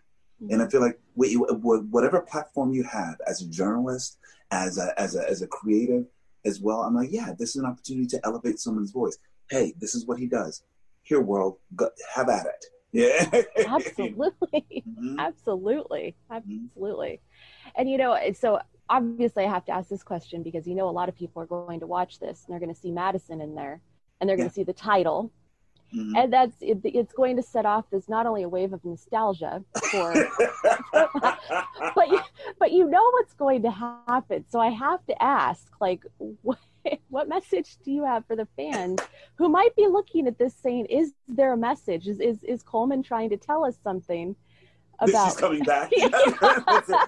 And 0.50 0.62
I 0.62 0.68
feel 0.68 0.82
like 0.82 1.00
whatever 1.16 2.22
platform 2.22 2.74
you 2.74 2.84
have 2.84 3.16
as 3.28 3.42
a 3.42 3.48
journalist, 3.48 4.18
as 4.52 4.78
a, 4.78 4.94
as, 5.00 5.16
a, 5.16 5.30
as 5.30 5.42
a 5.42 5.48
creative 5.48 6.06
as 6.44 6.60
well, 6.60 6.82
I'm 6.82 6.96
like, 6.96 7.12
yeah, 7.12 7.34
this 7.38 7.52
is 7.52 7.58
an 7.58 7.66
opportunity 7.66 8.08
to 8.08 8.20
elevate 8.26 8.60
someone's 8.60 8.92
voice. 8.92 9.18
Hey, 9.50 9.74
this 9.80 9.96
is 9.96 10.06
what 10.06 10.20
he 10.20 10.28
does. 10.28 10.64
Here, 11.04 11.22
world, 11.22 11.58
go, 11.76 11.90
have 12.14 12.30
at 12.30 12.46
it. 12.48 12.66
Yeah. 12.96 13.42
absolutely. 13.68 14.84
Mhm. 14.88 15.16
absolutely. 15.20 16.16
Absolutely. 16.32 17.22
And 17.78 17.90
you 17.90 17.98
know 17.98 18.18
so 18.34 18.60
obviously 18.88 19.44
i 19.44 19.50
have 19.50 19.66
to 19.66 19.72
ask 19.72 19.90
this 19.90 20.04
question 20.04 20.44
because 20.44 20.68
you 20.70 20.76
know 20.76 20.88
a 20.88 20.96
lot 21.00 21.10
of 21.10 21.16
people 21.16 21.42
are 21.42 21.48
going 21.48 21.80
to 21.80 21.88
watch 21.88 22.20
this 22.20 22.38
and 22.46 22.50
they're 22.54 22.60
going 22.66 22.74
to 22.74 22.80
see 22.86 22.92
madison 22.92 23.42
in 23.42 23.56
there 23.56 23.82
and 24.20 24.24
they're 24.30 24.38
going 24.38 24.48
to 24.48 24.54
see 24.54 24.64
the 24.64 24.80
title. 24.92 25.32
Mhm. 25.96 26.14
and 26.20 26.28
that's 26.34 26.58
it, 26.62 26.80
it's 26.84 27.14
going 27.14 27.36
to 27.36 27.44
set 27.44 27.66
off 27.74 27.86
this 27.92 28.06
not 28.16 28.26
only 28.26 28.44
a 28.44 28.50
wave 28.50 28.74
of 28.74 28.82
nostalgia 28.84 29.64
for 29.92 30.08
but 30.92 32.08
you, 32.14 32.20
but 32.60 32.72
you 32.72 32.84
know 32.90 33.06
what's 33.16 33.34
going 33.36 33.62
to 33.68 33.72
happen. 33.72 34.40
So 34.50 34.60
i 34.60 34.70
have 34.70 35.06
to 35.12 35.16
ask 35.22 35.68
like 35.80 36.02
what, 36.42 36.58
what 37.10 37.28
message 37.28 37.78
do 37.84 37.92
you 37.92 38.04
have 38.06 38.26
for 38.26 38.36
the 38.36 38.48
fans 38.56 39.00
who 39.36 39.50
might 39.50 39.76
be 39.76 39.88
looking 39.88 40.28
at 40.28 40.38
this 40.38 40.54
saying 40.56 40.86
is 40.86 41.14
there 41.28 41.54
a 41.54 41.58
message 41.58 42.08
is 42.08 42.20
is, 42.20 42.44
is 42.44 42.62
colman 42.64 43.02
trying 43.04 43.30
to 43.30 43.38
tell 43.38 43.66
us 43.66 43.78
something 43.84 44.36
about 45.00 45.26
She's 45.28 45.38
coming 45.38 45.64
back. 45.64 45.92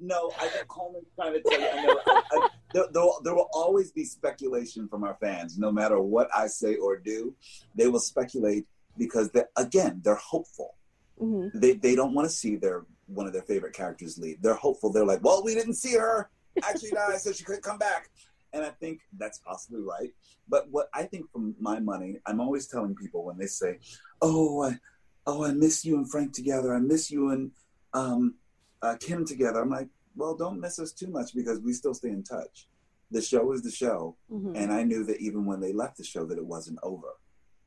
No, 0.00 0.30
I 0.40 0.46
think 0.48 0.68
Colman's 0.68 1.08
trying 1.16 1.32
to 1.32 1.40
tell 1.42 1.60
you. 1.60 1.66
I 1.66 1.84
know, 1.84 2.00
I, 2.06 2.22
I, 2.32 2.48
there, 2.72 2.84
there, 2.92 3.02
will- 3.02 3.20
there 3.24 3.34
will 3.34 3.48
always 3.52 3.90
be 3.90 4.04
speculation 4.04 4.86
from 4.88 5.02
our 5.02 5.16
fans, 5.20 5.58
no 5.58 5.72
matter 5.72 6.00
what 6.00 6.28
I 6.34 6.46
say 6.46 6.76
or 6.76 6.96
do. 6.98 7.34
They 7.74 7.88
will 7.88 7.98
speculate 8.00 8.66
because, 8.96 9.30
they 9.30 9.42
again, 9.56 10.00
they're 10.04 10.14
hopeful. 10.14 10.76
Mhm. 11.20 11.50
They, 11.54 11.72
they 11.72 11.96
don't 11.96 12.14
want 12.14 12.28
to 12.28 12.34
see 12.34 12.54
their 12.56 12.84
one 13.06 13.26
of 13.26 13.32
their 13.32 13.42
favorite 13.42 13.74
characters 13.74 14.18
leave. 14.18 14.40
They're 14.40 14.54
hopeful. 14.54 14.92
They're 14.92 15.04
like, 15.04 15.24
well, 15.24 15.42
we 15.42 15.54
didn't 15.54 15.74
see 15.74 15.94
her 15.96 16.30
actually 16.62 16.90
die, 16.90 17.16
so 17.16 17.32
she 17.32 17.44
couldn't 17.44 17.62
come 17.62 17.78
back. 17.78 18.10
And 18.52 18.64
I 18.64 18.70
think 18.70 19.00
that's 19.18 19.38
possibly 19.38 19.82
right. 19.82 20.12
But 20.48 20.70
what 20.70 20.88
I 20.94 21.02
think 21.04 21.30
from 21.30 21.54
my 21.60 21.80
money, 21.80 22.16
I'm 22.26 22.40
always 22.40 22.66
telling 22.66 22.94
people 22.94 23.24
when 23.24 23.36
they 23.36 23.46
say, 23.46 23.78
"Oh, 24.22 24.62
I, 24.62 24.78
oh, 25.26 25.44
I 25.44 25.52
miss 25.52 25.84
you 25.84 25.96
and 25.96 26.10
Frank 26.10 26.32
together. 26.32 26.74
I 26.74 26.78
miss 26.78 27.10
you 27.10 27.30
and 27.30 27.50
um, 27.92 28.36
uh, 28.82 28.96
Kim 28.98 29.26
together." 29.26 29.60
I'm 29.60 29.68
like, 29.70 29.88
"Well, 30.16 30.34
don't 30.34 30.60
miss 30.60 30.78
us 30.78 30.92
too 30.92 31.08
much 31.08 31.34
because 31.34 31.60
we 31.60 31.72
still 31.74 31.92
stay 31.94 32.08
in 32.08 32.22
touch. 32.22 32.68
The 33.10 33.20
show 33.22 33.52
is 33.52 33.62
the 33.62 33.70
show, 33.70 34.16
Mhm. 34.30 34.52
and 34.56 34.72
I 34.72 34.82
knew 34.82 35.04
that 35.04 35.18
even 35.20 35.44
when 35.46 35.60
they 35.60 35.72
left 35.72 35.96
the 35.98 36.04
show, 36.04 36.24
that 36.26 36.38
it 36.38 36.44
wasn't 36.46 36.78
over. 36.82 37.08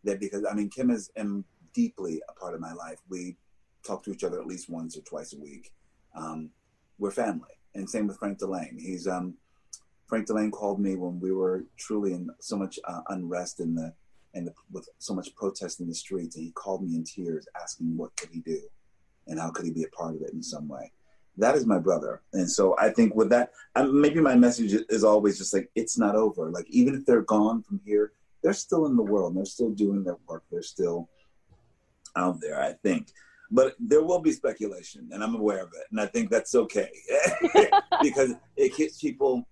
That 0.03 0.19
because 0.19 0.43
I 0.49 0.53
mean, 0.55 0.69
Kim 0.69 0.89
is 0.89 1.11
am 1.15 1.45
deeply 1.73 2.21
a 2.27 2.33
part 2.33 2.53
of 2.55 2.59
my 2.59 2.73
life. 2.73 2.99
We 3.07 3.37
talk 3.83 4.03
to 4.03 4.11
each 4.11 4.23
other 4.23 4.39
at 4.41 4.47
least 4.47 4.69
once 4.69 4.97
or 4.97 5.01
twice 5.01 5.33
a 5.33 5.39
week. 5.39 5.71
Um, 6.15 6.51
we're 6.97 7.11
family, 7.11 7.53
and 7.75 7.89
same 7.89 8.07
with 8.07 8.17
Frank 8.17 8.39
Dillane. 8.39 8.79
He's 8.79 9.07
um, 9.07 9.35
Frank 10.07 10.27
Dillane 10.27 10.51
called 10.51 10.79
me 10.79 10.95
when 10.95 11.19
we 11.19 11.31
were 11.31 11.63
truly 11.77 12.13
in 12.13 12.29
so 12.39 12.57
much 12.57 12.79
uh, 12.85 13.01
unrest 13.09 13.59
in 13.59 13.75
the 13.75 13.93
and 14.33 14.49
with 14.71 14.87
so 14.97 15.13
much 15.13 15.35
protest 15.35 15.79
in 15.81 15.87
the 15.87 15.95
streets, 15.95 16.35
and 16.35 16.45
he 16.45 16.51
called 16.51 16.83
me 16.83 16.95
in 16.95 17.03
tears, 17.03 17.47
asking 17.61 17.97
what 17.97 18.15
could 18.15 18.29
he 18.31 18.39
do, 18.39 18.61
and 19.27 19.39
how 19.39 19.49
could 19.51 19.65
he 19.65 19.71
be 19.71 19.83
a 19.83 19.89
part 19.89 20.15
of 20.15 20.21
it 20.21 20.33
in 20.33 20.41
some 20.41 20.67
way. 20.67 20.91
That 21.37 21.55
is 21.55 21.65
my 21.65 21.79
brother, 21.79 22.21
and 22.33 22.49
so 22.49 22.75
I 22.77 22.89
think 22.89 23.15
with 23.15 23.29
that, 23.29 23.51
um, 23.75 23.99
maybe 23.99 24.19
my 24.19 24.35
message 24.35 24.73
is 24.89 25.03
always 25.03 25.37
just 25.37 25.53
like 25.53 25.69
it's 25.75 25.97
not 25.97 26.15
over. 26.15 26.49
Like 26.49 26.69
even 26.69 26.93
if 26.93 27.05
they're 27.05 27.21
gone 27.21 27.63
from 27.63 27.79
here, 27.85 28.11
they're 28.43 28.53
still 28.53 28.85
in 28.85 28.95
the 28.95 29.03
world. 29.03 29.35
They're 29.35 29.45
still 29.45 29.71
doing 29.71 30.03
their 30.03 30.17
work. 30.27 30.43
They're 30.51 30.61
still 30.61 31.09
out 32.15 32.41
there. 32.41 32.61
I 32.61 32.73
think, 32.73 33.13
but 33.51 33.75
there 33.79 34.01
will 34.01 34.19
be 34.19 34.31
speculation, 34.31 35.09
and 35.11 35.23
I'm 35.23 35.35
aware 35.35 35.61
of 35.61 35.69
it, 35.73 35.85
and 35.91 35.99
I 35.99 36.05
think 36.05 36.29
that's 36.29 36.55
okay 36.55 36.89
because 38.01 38.33
it 38.55 38.73
keeps 38.75 38.99
people 38.99 39.47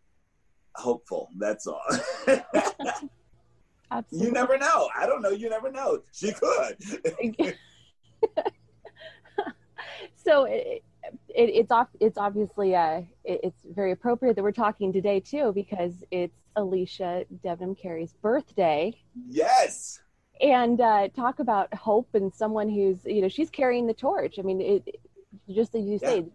hopeful. 0.76 1.30
That's 1.38 1.68
all. 1.68 1.82
Absolutely. 3.92 4.28
You 4.28 4.34
never 4.34 4.58
know. 4.58 4.88
I 4.96 5.06
don't 5.06 5.22
know. 5.22 5.30
You 5.30 5.50
never 5.50 5.72
know. 5.72 6.02
She 6.12 6.32
could. 6.32 6.78
so 10.16 10.44
it, 10.46 10.84
it, 11.30 11.50
it's 11.50 11.72
off 11.72 11.88
it's 12.00 12.18
obviously 12.18 12.76
uh 12.76 13.02
it, 13.24 13.40
it's 13.44 13.62
very 13.74 13.92
appropriate 13.92 14.36
that 14.36 14.44
we're 14.44 14.52
talking 14.52 14.94
today 14.94 15.20
too 15.20 15.52
because 15.54 16.04
it's 16.12 16.38
alicia 16.56 17.26
debnam 17.44 17.80
carey's 17.80 18.14
birthday 18.22 18.94
yes. 19.30 20.02
And 20.42 20.80
uh 20.82 21.08
talk 21.10 21.40
about 21.40 21.74
hope 21.74 22.08
and 22.14 22.34
someone 22.34 22.70
who's 22.70 23.00
you 23.06 23.22
know 23.22 23.28
she's 23.28 23.50
carrying 23.50 23.88
the 23.88 23.94
torch 23.94 24.40
i 24.40 24.42
mean 24.42 24.62
it 24.62 25.02
just 25.50 25.76
as 25.76 25.86
you 25.86 25.98
say 25.98 26.26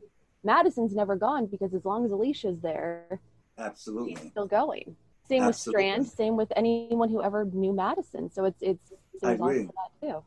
madison's 0.42 0.94
never 0.94 1.16
gone 1.16 1.46
because 1.46 1.72
as 1.74 1.84
long 1.84 2.04
as 2.04 2.10
alicia's 2.10 2.60
there 2.60 3.20
Absolutely. 3.58 4.30
still 4.30 4.46
going 4.46 4.96
same 5.26 5.46
with 5.46 5.56
strand 5.56 6.06
same 6.06 6.36
with 6.36 6.52
anyone 6.56 7.08
who 7.08 7.22
ever 7.22 7.44
knew 7.46 7.72
madison 7.72 8.30
so 8.30 8.44
it's 8.44 8.60
it's 8.60 8.92
I 9.22 9.32
agree. 9.32 9.64
that 9.64 10.06
too 10.06 10.22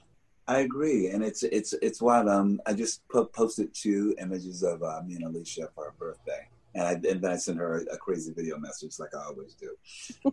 I 0.47 0.59
agree, 0.59 1.09
and 1.09 1.23
it's 1.23 1.43
it's 1.43 1.73
it's 1.81 2.01
wild. 2.01 2.29
Um, 2.29 2.61
I 2.65 2.73
just 2.73 3.05
po- 3.09 3.25
posted 3.25 3.73
two 3.73 4.15
images 4.17 4.63
of 4.63 4.81
uh, 4.81 5.01
me 5.05 5.15
and 5.15 5.25
Alicia 5.25 5.69
for 5.75 5.85
her 5.85 5.93
birthday, 5.99 6.47
and 6.73 6.83
I 6.87 6.91
and 6.93 7.21
then 7.21 7.31
I 7.31 7.35
sent 7.35 7.57
her 7.57 7.79
a, 7.79 7.95
a 7.95 7.97
crazy 7.97 8.31
video 8.31 8.57
message 8.57 8.97
like 8.97 9.13
I 9.13 9.25
always 9.25 9.55
do. 9.55 9.75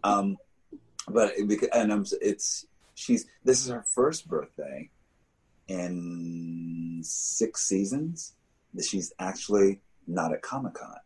Um, 0.05 0.37
but 1.09 1.33
it, 1.37 1.69
and 1.75 1.93
I'm 1.93 2.05
it's 2.23 2.67
she's 2.95 3.27
this 3.45 3.61
is 3.63 3.69
her 3.71 3.85
first 3.87 4.29
birthday 4.29 4.91
in 5.69 7.01
six 7.03 7.67
seasons 7.67 8.35
that 8.75 8.85
she's 8.85 9.13
actually 9.19 9.81
not 10.07 10.33
at 10.33 10.43
Comic 10.43 10.75
Con. 10.75 10.97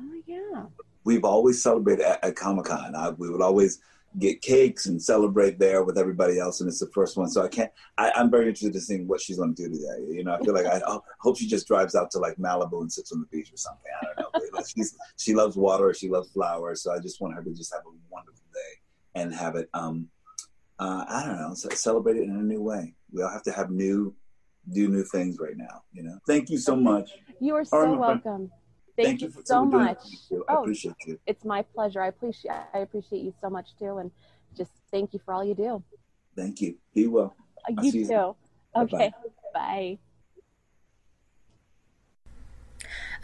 oh 0.00 0.22
yeah 0.26 0.64
we've 1.04 1.24
always 1.24 1.62
celebrated 1.62 2.04
at, 2.04 2.24
at 2.24 2.36
Comic 2.36 2.66
Con. 2.66 2.94
We 3.18 3.30
would 3.30 3.42
always 3.42 3.80
get 4.18 4.40
cakes 4.42 4.86
and 4.86 5.02
celebrate 5.02 5.58
there 5.58 5.82
with 5.82 5.98
everybody 5.98 6.38
else, 6.38 6.60
and 6.60 6.68
it's 6.68 6.80
the 6.80 6.90
first 6.94 7.16
one. 7.16 7.28
So 7.28 7.42
I 7.42 7.48
can't. 7.48 7.70
I, 7.98 8.12
I'm 8.16 8.30
very 8.30 8.46
interested 8.46 8.74
in 8.74 8.80
seeing 8.80 9.08
what 9.08 9.20
she's 9.20 9.38
going 9.38 9.54
to 9.54 9.62
do 9.62 9.70
today. 9.70 10.12
You 10.12 10.24
know, 10.24 10.34
I 10.34 10.40
feel 10.40 10.54
like 10.54 10.66
I, 10.66 10.80
I 10.86 10.98
hope 11.20 11.38
she 11.38 11.46
just 11.46 11.66
drives 11.66 11.94
out 11.94 12.10
to 12.12 12.18
like 12.18 12.36
Malibu 12.36 12.80
and 12.80 12.92
sits 12.92 13.12
on 13.12 13.20
the 13.20 13.26
beach 13.26 13.52
or 13.52 13.56
something. 13.56 13.90
I 14.00 14.04
don't 14.06 14.34
know. 14.34 14.40
Like, 14.52 14.66
she's 14.66 14.96
she 15.16 15.34
loves 15.34 15.56
water. 15.56 15.92
She 15.94 16.08
loves 16.08 16.30
flowers. 16.30 16.82
So 16.82 16.92
I 16.92 16.98
just 16.98 17.20
want 17.20 17.34
her 17.34 17.42
to 17.42 17.52
just 17.52 17.72
have 17.72 17.82
a 17.86 17.94
wonderful 18.10 18.44
day 18.52 19.20
and 19.20 19.34
have 19.34 19.56
it. 19.56 19.68
Um, 19.74 20.08
uh, 20.78 21.04
I 21.08 21.24
don't 21.26 21.36
know. 21.38 21.54
Celebrate 21.54 22.16
it 22.16 22.24
in 22.24 22.36
a 22.36 22.42
new 22.42 22.60
way. 22.62 22.94
We 23.12 23.22
all 23.22 23.30
have 23.30 23.42
to 23.44 23.52
have 23.52 23.70
new, 23.70 24.14
do 24.72 24.88
new 24.88 25.04
things 25.04 25.38
right 25.38 25.56
now. 25.56 25.82
You 25.92 26.02
know. 26.04 26.18
Thank 26.26 26.50
you 26.50 26.58
so 26.58 26.76
much. 26.76 27.10
you 27.40 27.54
are 27.54 27.64
so 27.64 27.80
friend. 27.80 27.98
welcome 27.98 28.50
thank, 28.96 29.22
you, 29.22 29.30
for 29.30 29.42
so 29.44 29.64
much 29.64 29.98
you. 30.30 30.44
I 30.48 30.54
Oh, 30.54 30.62
appreciate 30.62 30.94
you. 31.06 31.18
it's 31.26 31.44
my 31.44 31.62
pleasure. 31.62 32.02
I 32.02 32.08
appreciate 32.08 32.52
I 32.72 32.78
appreciate 32.78 33.22
you 33.22 33.34
so 33.40 33.50
much 33.50 33.76
too, 33.78 33.98
and 33.98 34.10
just 34.56 34.70
thank 34.90 35.12
you 35.12 35.20
for 35.24 35.34
all 35.34 35.44
you 35.44 35.54
do. 35.54 35.82
Thank 36.36 36.60
you. 36.60 36.76
Be 36.94 37.06
well. 37.06 37.36
Uh, 37.68 37.82
You 37.82 37.90
see 37.90 38.04
too. 38.04 38.12
you. 38.12 38.36
Okay. 38.76 39.12
Bye. 39.52 39.98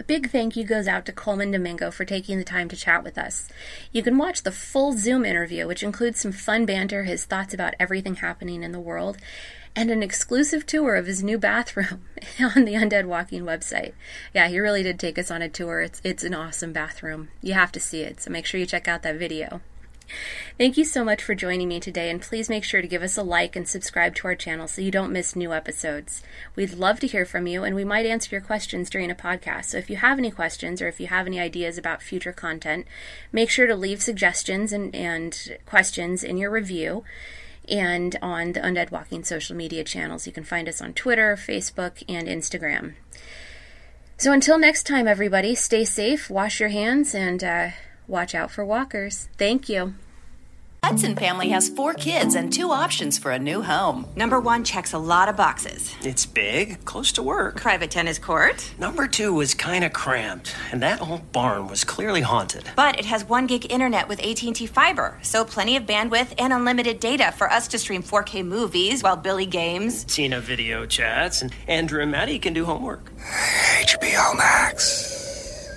A 0.00 0.02
big 0.02 0.30
thank 0.30 0.56
you 0.56 0.64
goes 0.64 0.88
out 0.88 1.04
to 1.04 1.12
Colman 1.12 1.50
Domingo 1.50 1.90
for 1.90 2.06
taking 2.06 2.38
the 2.38 2.44
time 2.44 2.70
to 2.70 2.76
chat 2.76 3.04
with 3.04 3.18
us. 3.18 3.50
You 3.92 4.02
can 4.02 4.16
watch 4.16 4.42
the 4.42 4.50
full 4.50 4.94
Zoom 4.94 5.26
interview, 5.26 5.66
which 5.66 5.82
includes 5.82 6.18
some 6.18 6.32
fun 6.32 6.64
banter, 6.64 7.04
his 7.04 7.26
thoughts 7.26 7.52
about 7.52 7.74
everything 7.78 8.14
happening 8.14 8.62
in 8.62 8.72
the 8.72 8.80
world, 8.80 9.18
and 9.76 9.90
an 9.90 10.02
exclusive 10.02 10.64
tour 10.64 10.96
of 10.96 11.04
his 11.04 11.22
new 11.22 11.36
bathroom 11.36 12.06
on 12.40 12.64
the 12.64 12.72
Undead 12.72 13.04
Walking 13.04 13.42
website. 13.42 13.92
Yeah, 14.32 14.48
he 14.48 14.58
really 14.58 14.82
did 14.82 14.98
take 14.98 15.18
us 15.18 15.30
on 15.30 15.42
a 15.42 15.50
tour. 15.50 15.82
It's 15.82 16.00
it's 16.02 16.24
an 16.24 16.32
awesome 16.32 16.72
bathroom. 16.72 17.28
You 17.42 17.52
have 17.52 17.70
to 17.72 17.78
see 17.78 18.00
it, 18.00 18.22
so 18.22 18.30
make 18.30 18.46
sure 18.46 18.58
you 18.58 18.64
check 18.64 18.88
out 18.88 19.02
that 19.02 19.16
video. 19.16 19.60
Thank 20.58 20.76
you 20.76 20.84
so 20.84 21.04
much 21.04 21.22
for 21.22 21.34
joining 21.34 21.68
me 21.68 21.80
today, 21.80 22.10
and 22.10 22.20
please 22.20 22.48
make 22.48 22.64
sure 22.64 22.82
to 22.82 22.88
give 22.88 23.02
us 23.02 23.16
a 23.16 23.22
like 23.22 23.56
and 23.56 23.68
subscribe 23.68 24.14
to 24.16 24.28
our 24.28 24.34
channel 24.34 24.68
so 24.68 24.82
you 24.82 24.90
don't 24.90 25.12
miss 25.12 25.34
new 25.34 25.52
episodes. 25.52 26.22
We'd 26.56 26.74
love 26.74 27.00
to 27.00 27.06
hear 27.06 27.24
from 27.24 27.46
you, 27.46 27.64
and 27.64 27.74
we 27.74 27.84
might 27.84 28.06
answer 28.06 28.34
your 28.34 28.40
questions 28.40 28.90
during 28.90 29.10
a 29.10 29.14
podcast. 29.14 29.66
So 29.66 29.78
if 29.78 29.88
you 29.88 29.96
have 29.96 30.18
any 30.18 30.30
questions 30.30 30.82
or 30.82 30.88
if 30.88 31.00
you 31.00 31.06
have 31.06 31.26
any 31.26 31.40
ideas 31.40 31.78
about 31.78 32.02
future 32.02 32.32
content, 32.32 32.86
make 33.32 33.50
sure 33.50 33.66
to 33.66 33.74
leave 33.74 34.02
suggestions 34.02 34.72
and, 34.72 34.94
and 34.94 35.56
questions 35.66 36.22
in 36.22 36.36
your 36.36 36.50
review 36.50 37.04
and 37.68 38.18
on 38.20 38.52
the 38.52 38.60
Undead 38.60 38.90
Walking 38.90 39.24
social 39.24 39.56
media 39.56 39.84
channels. 39.84 40.26
You 40.26 40.32
can 40.32 40.44
find 40.44 40.68
us 40.68 40.80
on 40.80 40.92
Twitter, 40.92 41.36
Facebook, 41.36 42.02
and 42.08 42.26
Instagram. 42.26 42.94
So 44.16 44.32
until 44.32 44.58
next 44.58 44.86
time, 44.86 45.08
everybody, 45.08 45.54
stay 45.54 45.84
safe, 45.84 46.28
wash 46.28 46.60
your 46.60 46.68
hands, 46.68 47.14
and 47.14 47.42
uh, 47.42 47.70
watch 48.10 48.34
out 48.34 48.50
for 48.50 48.64
walkers. 48.64 49.28
Thank 49.38 49.68
you. 49.68 49.94
Hudson 50.82 51.14
family 51.14 51.50
has 51.50 51.68
four 51.68 51.92
kids 51.92 52.34
and 52.34 52.50
two 52.52 52.70
options 52.70 53.18
for 53.18 53.30
a 53.30 53.38
new 53.38 53.60
home. 53.60 54.06
Number 54.16 54.40
one 54.40 54.64
checks 54.64 54.94
a 54.94 54.98
lot 54.98 55.28
of 55.28 55.36
boxes. 55.36 55.94
It's 56.02 56.24
big, 56.24 56.84
close 56.86 57.12
to 57.12 57.22
work. 57.22 57.56
Private 57.56 57.90
tennis 57.90 58.18
court. 58.18 58.72
Number 58.78 59.06
two 59.06 59.34
was 59.34 59.52
kind 59.54 59.84
of 59.84 59.92
cramped, 59.92 60.56
and 60.72 60.82
that 60.82 61.02
old 61.02 61.32
barn 61.32 61.68
was 61.68 61.84
clearly 61.84 62.22
haunted. 62.22 62.64
But 62.76 62.98
it 62.98 63.04
has 63.04 63.24
one 63.24 63.46
gig 63.46 63.70
internet 63.70 64.08
with 64.08 64.20
AT&T 64.20 64.66
Fiber, 64.66 65.18
so 65.22 65.44
plenty 65.44 65.76
of 65.76 65.84
bandwidth 65.84 66.32
and 66.38 66.52
unlimited 66.52 66.98
data 66.98 67.32
for 67.36 67.50
us 67.52 67.68
to 67.68 67.78
stream 67.78 68.02
4K 68.02 68.44
movies 68.44 69.02
while 69.02 69.16
Billy 69.16 69.46
games. 69.46 70.04
Tina 70.04 70.40
video 70.40 70.86
chats, 70.86 71.42
and 71.42 71.54
Andrew 71.68 72.00
and 72.02 72.10
Maddie 72.10 72.38
can 72.38 72.54
do 72.54 72.64
homework. 72.64 73.12
HBO 73.82 74.36
Max. 74.36 75.09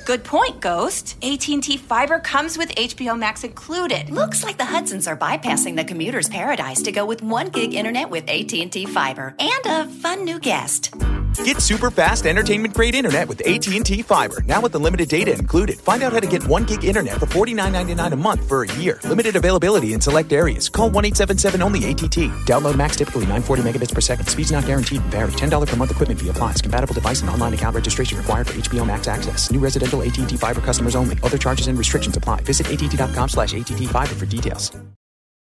Good 0.05 0.25
point, 0.25 0.59
Ghost. 0.59 1.15
AT&T 1.23 1.77
Fiber 1.77 2.19
comes 2.19 2.57
with 2.57 2.69
HBO 2.75 3.17
Max 3.17 3.45
included. 3.45 4.09
Looks 4.09 4.43
like 4.43 4.57
the 4.57 4.65
Hudsons 4.65 5.07
are 5.07 5.15
bypassing 5.15 5.77
the 5.77 5.85
commuter's 5.85 6.27
paradise 6.27 6.81
to 6.81 6.91
go 6.91 7.05
with 7.05 7.21
one 7.21 7.47
gig 7.47 7.73
internet 7.73 8.09
with 8.09 8.27
AT&T 8.29 8.85
Fiber 8.87 9.33
and 9.39 9.65
a 9.65 9.87
fun 9.87 10.25
new 10.25 10.39
guest. 10.39 10.93
Get 11.37 11.61
super 11.61 11.91
fast 11.91 12.25
entertainment 12.25 12.73
grade 12.73 12.95
internet 12.95 13.27
with 13.27 13.41
AT&T 13.45 14.01
Fiber. 14.03 14.41
Now 14.45 14.61
with 14.61 14.75
unlimited 14.75 15.09
data 15.09 15.33
included. 15.33 15.79
Find 15.79 16.03
out 16.03 16.13
how 16.13 16.19
to 16.19 16.27
get 16.27 16.47
1 16.47 16.63
gig 16.65 16.83
internet 16.83 17.19
for 17.19 17.25
$49.99 17.25 18.13
a 18.13 18.15
month 18.15 18.47
for 18.47 18.63
a 18.63 18.73
year. 18.75 18.99
Limited 19.03 19.35
availability 19.35 19.93
in 19.93 20.01
select 20.01 20.31
areas. 20.31 20.69
Call 20.69 20.89
1-877-ONLY-ATT. 20.91 22.31
Download 22.45 22.77
max 22.77 22.95
typically 22.95 23.25
940 23.25 23.63
megabits 23.63 23.93
per 23.93 24.01
second. 24.01 24.27
Speeds 24.27 24.51
not 24.51 24.65
guaranteed 24.65 25.01
and 25.01 25.11
vary. 25.11 25.31
$10 25.33 25.67
per 25.67 25.75
month 25.75 25.91
equipment 25.91 26.19
fee 26.19 26.29
applies. 26.29 26.61
Compatible 26.61 26.93
device 26.93 27.21
and 27.21 27.29
online 27.29 27.53
account 27.53 27.75
registration 27.75 28.17
required 28.17 28.47
for 28.47 28.53
HBO 28.53 28.87
Max 28.87 29.07
access. 29.07 29.51
New 29.51 29.59
residential 29.59 30.01
AT&T 30.01 30.37
Fiber 30.37 30.61
customers 30.61 30.95
only. 30.95 31.17
Other 31.23 31.37
charges 31.37 31.67
and 31.67 31.77
restrictions 31.77 32.15
apply. 32.15 32.41
Visit 32.41 32.67
att.com 32.67 33.29
slash 33.29 33.53
ATT 33.53 33.87
Fiber 33.89 34.15
for 34.15 34.25
details. 34.25 34.71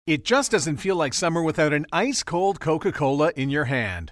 It 0.07 0.23
just 0.23 0.51
doesn't 0.51 0.77
feel 0.77 0.95
like 0.95 1.15
summer 1.15 1.41
without 1.41 1.73
an 1.73 1.87
ice 1.91 2.21
cold 2.21 2.59
Coca 2.59 2.91
Cola 2.91 3.31
in 3.35 3.49
your 3.49 3.65
hand. 3.65 4.11